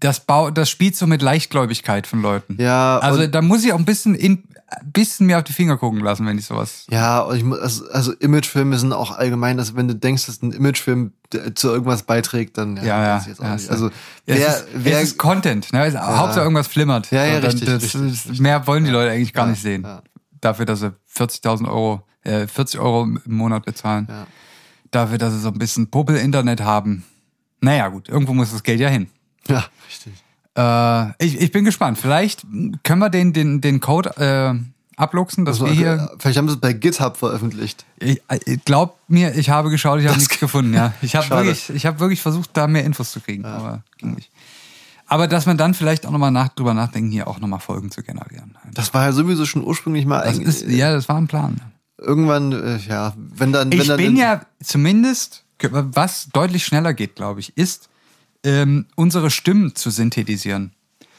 [0.00, 2.56] das Bau, das spielt so mit Leichtgläubigkeit von Leuten.
[2.60, 5.76] ja, Also da muss ich auch ein bisschen, in, ein bisschen mir auf die Finger
[5.76, 6.86] gucken lassen, wenn ich sowas.
[6.90, 10.50] ja, ich, mu- also, also Imagefilme sind auch allgemein, dass wenn du denkst, dass ein
[10.52, 11.12] Imagefilm
[11.54, 13.18] zu irgendwas beiträgt, dann Ja, ja.
[13.18, 13.70] ich jetzt auch ja, nicht.
[13.70, 13.92] Also ja,
[14.26, 15.86] wer, es, ist, wer, es ist Content, ne?
[15.86, 17.10] Es, Hauptsache irgendwas flimmert.
[17.12, 19.82] Ja, ja, richtig, das, richtig, das, Mehr wollen die Leute eigentlich gar Ja, nicht sehen.
[19.84, 20.02] ja.
[20.40, 24.06] Dafür, dass sie 40.000 Euro, äh, 40 Euro im Monat bezahlen.
[24.08, 24.26] Ja.
[24.90, 27.04] Dafür, dass sie so ein bisschen Puppel-Internet haben.
[27.60, 29.08] Naja, gut, irgendwo muss das Geld ja hin.
[29.48, 30.12] ja, richtig.
[30.56, 31.98] Äh, ich, ich bin gespannt.
[31.98, 32.46] Vielleicht
[32.82, 34.54] können wir den, den, den Code äh,
[34.96, 36.10] abluchsen, dass wir hier.
[36.18, 37.84] Vielleicht haben sie es bei GitHub veröffentlicht.
[37.98, 40.72] Ich, ich glaub mir, ich habe geschaut, ich habe nichts gefunden.
[40.74, 44.14] Ja, ich habe wirklich, ich habe wirklich versucht, da mehr Infos zu kriegen, aber ging
[44.14, 44.30] nicht.
[45.08, 48.02] Aber dass man dann vielleicht auch nochmal nach, drüber nachdenken, hier auch nochmal Folgen zu
[48.02, 48.56] generieren.
[48.74, 51.60] Das war ja sowieso schon ursprünglich mal Das eigentlich- ist, ja, das war ein Plan.
[51.98, 57.14] irgendwann, äh, ja, wenn dann, wenn Ich dann bin ja zumindest, was deutlich schneller geht,
[57.14, 57.88] glaube ich, ist,
[58.46, 60.72] ähm, unsere Stimmen zu synthetisieren.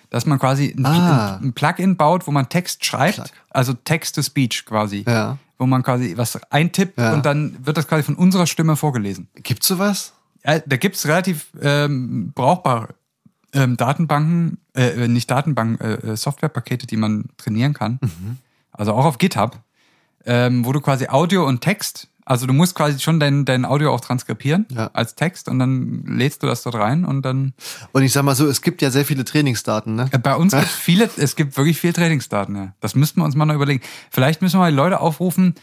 [0.09, 1.38] Dass man quasi ein, Ah.
[1.38, 3.28] ein Plugin baut, wo man Text schreibt, Plug.
[3.49, 5.03] also Text-to-Speech quasi.
[5.05, 5.38] Ja.
[5.59, 7.13] Wo man quasi was eintippt Ja.
[7.13, 9.28] und dann wird das quasi von unserer Stimme vorgelesen.
[9.36, 10.13] gibt's sowas?
[10.45, 12.95] Ja, da gibt's relativ ähm, brauchbare
[13.53, 17.99] ähm, Datenbanken, äh, nicht Datenbanken, äh, äh, Softwarepakete, die man trainieren kann.
[18.01, 18.38] Mhm.
[18.71, 19.57] Also auch auf GitHub,
[20.25, 23.93] ähm, wo du quasi Audio und Text, also du musst quasi schon dein, dein Audio
[23.93, 24.89] auch transkribieren Ja.
[24.93, 27.53] als Text und dann lädst du das dort rein und dann
[27.93, 30.09] Und ich sag mal so, es gibt ja sehr viele Trainingsdaten, ne?
[30.11, 32.73] äh, bei uns gibt viele, es gibt wirklich viel Trainingsdaten, ja.
[32.80, 33.82] Das müssten wir uns mal noch überlegen.
[34.11, 35.55] Vielleicht müssen wir mal die Leute aufrufen,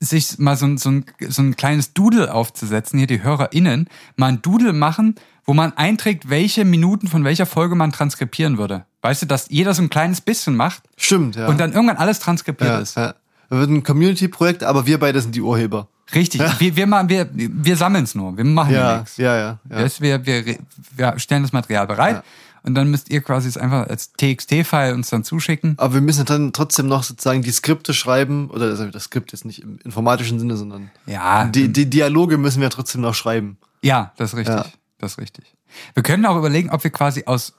[0.00, 4.26] sich mal so, ein- so, ein, so ein kleines Doodle aufzusetzen, hier die HörerInnen, mal
[4.28, 5.14] ein Doodle machen,
[5.46, 8.86] wo man einträgt, welche Minuten von welcher Folge man transkribieren würde.
[9.02, 11.46] Weißt du, dass jeder so ein kleines bisschen macht Stimmt, ja.
[11.48, 12.96] und dann irgendwann alles transkribiert ja, ist.
[12.96, 13.14] ja.
[13.50, 15.88] Das wird ein Community-Projekt, aber wir beide sind die Urheber.
[16.14, 16.40] Richtig.
[16.60, 18.36] Wir, wir, machen- wir, wir sammeln es nur.
[18.36, 19.16] Wir machen ja, Ja, nichts.
[19.16, 19.58] ja, ja.
[19.70, 19.78] ja.
[19.82, 20.56] Das wir, wir,
[20.96, 22.22] wir stellen das Material bereit Ja.
[22.62, 25.74] und dann müsst ihr quasi es einfach als TXT-File uns dann zuschicken.
[25.78, 29.44] Aber wir müssen dann trotzdem noch sozusagen die Skripte schreiben, oder also das Skript jetzt
[29.46, 33.56] nicht im informatischen Sinne, sondern Ja, die, die Dialoge müssen wir trotzdem noch schreiben.
[33.82, 34.56] Ja, das ist richtig.
[34.56, 34.64] Ja.
[34.98, 35.54] Das ist richtig.
[35.94, 37.54] Wir können auch überlegen, ob wir quasi aus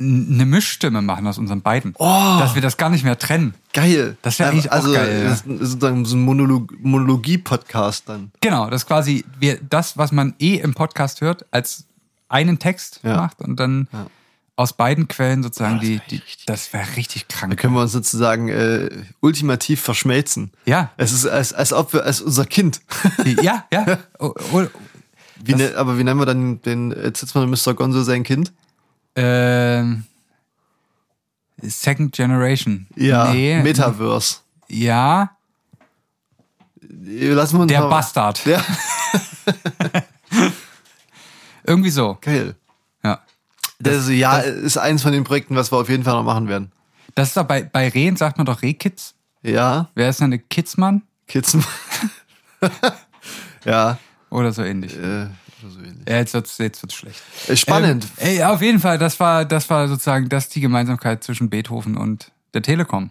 [0.00, 1.94] eine Mischstimme machen aus unseren beiden.
[1.98, 2.36] Oh.
[2.38, 3.54] Dass wir das gar nicht mehr trennen.
[3.72, 4.16] Geil.
[4.22, 5.28] Das wär eigentlich auch also, geil, ja.
[5.30, 8.30] Das ist sozusagen so ein Monolog Monologie-Podcast dann.
[8.40, 11.84] Genau, das quasi wir das, was man eh im Podcast hört, als
[12.28, 13.16] einen Text Ja.
[13.16, 13.88] macht und dann
[14.54, 17.56] aus beiden Quellen sozusagen Oh, das die, die das wäre richtig Da krank.
[17.58, 18.90] können wir uns sozusagen äh,
[19.20, 20.52] ultimativ verschmelzen.
[20.64, 20.90] Ja.
[20.96, 22.80] Es ist als, als ob wir, als unser Kind.
[23.42, 23.98] ja, ja.
[25.40, 27.74] Wie ne, aber wie nennen wir dann den äh, Zitzmann und Mr.
[27.74, 28.52] Gonzo sein Kind?
[29.18, 30.04] Ähm,
[31.60, 32.86] Second Generation.
[32.96, 34.38] Ja, Nee, Metaverse.
[34.68, 35.30] Ja,
[36.80, 38.44] wir uns der mal- Bastard.
[38.46, 38.62] Ja,
[41.64, 42.16] Irgendwie so.
[42.20, 42.54] geil.
[43.04, 43.20] Ja.
[43.78, 46.72] Das, ja, ist eins von den Projekten, was wir auf jeden Fall noch machen werden.
[47.14, 49.14] Das ist doch bei, bei Rehen sagt man doch Rehkids.
[49.42, 51.02] Ja, Wer ist denn eine Kidsmann?
[51.26, 51.56] Kids.
[53.64, 53.98] ja,
[54.30, 54.96] Oder so ähnlich.
[54.96, 55.26] äh,
[55.62, 56.08] oder so ähnlich.
[56.08, 57.20] Ja, jetzt wird's, jetzt wird's schlecht.
[57.48, 58.06] Äh, Spannend.
[58.18, 61.96] Ähm, ey, auf jeden Fall, das war, das war sozusagen das die Gemeinsamkeit zwischen Beethoven
[61.96, 63.10] und der Telekom.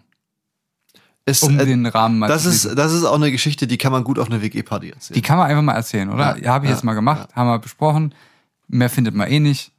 [1.24, 3.78] es, Um äh, den Rahmen mal das, zu ist, das ist auch eine Geschichte, die
[3.78, 5.14] kann man gut auf einer WG-Party erzählen.
[5.14, 6.36] Die kann man einfach mal erzählen, oder?
[6.36, 8.14] Ja, Ja, habe ich ja, jetzt mal gemacht, haben wir besprochen.
[8.68, 9.72] mehr findet man eh nicht.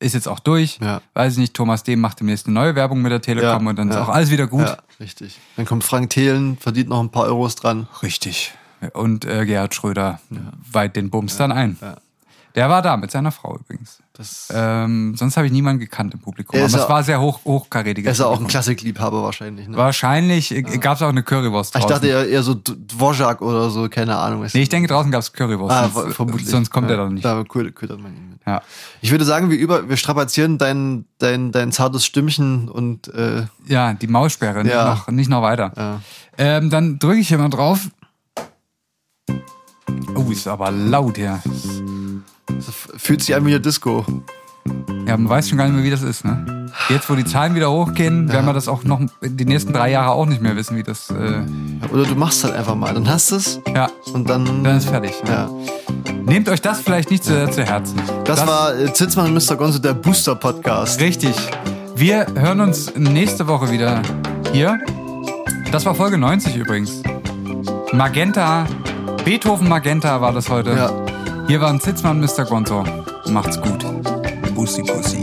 [0.00, 0.78] Ist jetzt auch durch.
[0.80, 1.02] Ja.
[1.14, 3.76] Weiß ich nicht, Thomas Dehm macht demnächst eine neue Werbung mit der Telekom Ja, und
[3.76, 4.04] dann ist ja.
[4.04, 4.60] auch alles wieder gut.
[4.62, 5.38] Ja, richtig.
[5.56, 7.88] Dann kommt Frank Thelen, verdient noch ein paar Euros dran.
[8.00, 8.52] Richtig.
[8.92, 10.20] Und äh, Gerhard Schröder
[10.70, 11.78] weiht den Bums dann ein.
[11.80, 11.96] ja.
[12.58, 13.98] Der war da mit seiner Frau übrigens.
[14.14, 16.56] Das, Ähm, sonst habe ich niemanden gekannt im Publikum.
[16.56, 18.08] Er Aber ist es ja- war sehr hoch, hochkarätiger.
[18.08, 18.48] er ist ja auch ein.
[18.48, 19.68] Klassikliebhaber wahrscheinlich.
[19.68, 19.76] Ne?
[19.76, 21.94] Wahrscheinlich äh, gab es auch eine Currywurst ich draußen.
[21.94, 24.44] dachte eher, eher so D- Dvorak oder so, keine Ahnung.
[24.52, 25.72] nee, ich denke, draußen gab es Currywurst.
[25.72, 26.48] ah, sonst, ver- vermutlich.
[26.48, 27.24] sonst kommt ja, er doch nicht.
[27.24, 28.40] Da ködert man ihn mit.
[28.44, 28.60] Ja.
[29.02, 33.94] Ich würde sagen, wir, über, wir strapazieren dein, dein, dein zartes Stimmchen und äh, ja,
[33.94, 34.94] die Maussperre, nicht, Ja.
[34.96, 35.72] noch, nicht noch weiter.
[35.76, 36.00] ja.
[36.38, 37.88] Ähm, dann drücke ich hier mal drauf.
[40.16, 41.40] Oh, ist aber laut hier.
[42.66, 44.04] Das fühlt sich an wie eine Disco.
[45.06, 46.68] Ja, man weiß schon gar nicht mehr, wie das ist, ne?
[46.90, 50.10] Jetzt, wo die Zahlen wieder hochgehen, werden wir das auch noch die nächsten drei Jahre
[50.10, 51.10] auch nicht mehr wissen, wie das.
[51.10, 51.42] Äh,
[51.92, 52.92] Oder du machst halt einfach mal.
[52.92, 54.62] Dann hast du es ja, und dann.
[54.64, 55.14] dann ist fertig.
[55.24, 55.30] Ne?
[55.30, 55.50] ja.
[56.24, 58.00] Nehmt euch das vielleicht nicht zu zu Herzen.
[58.24, 59.56] Das, war äh, Zitzmann und Mr.
[59.56, 61.00] Gonzo, der Booster-Podcast.
[61.00, 61.34] Richtig.
[61.96, 64.02] Wir hören uns nächste Woche wieder
[64.52, 64.78] hier.
[65.72, 67.02] Das war Folge 90 übrigens.
[67.92, 68.66] Magenta,
[69.24, 70.70] Beethoven Magenta war das heute.
[70.70, 71.07] Ja.
[71.48, 72.44] Hier waren Zitzmann, Mr.
[72.44, 72.84] Gonzo.
[73.30, 73.82] Macht's gut.
[74.54, 75.22] Bussi, bussi.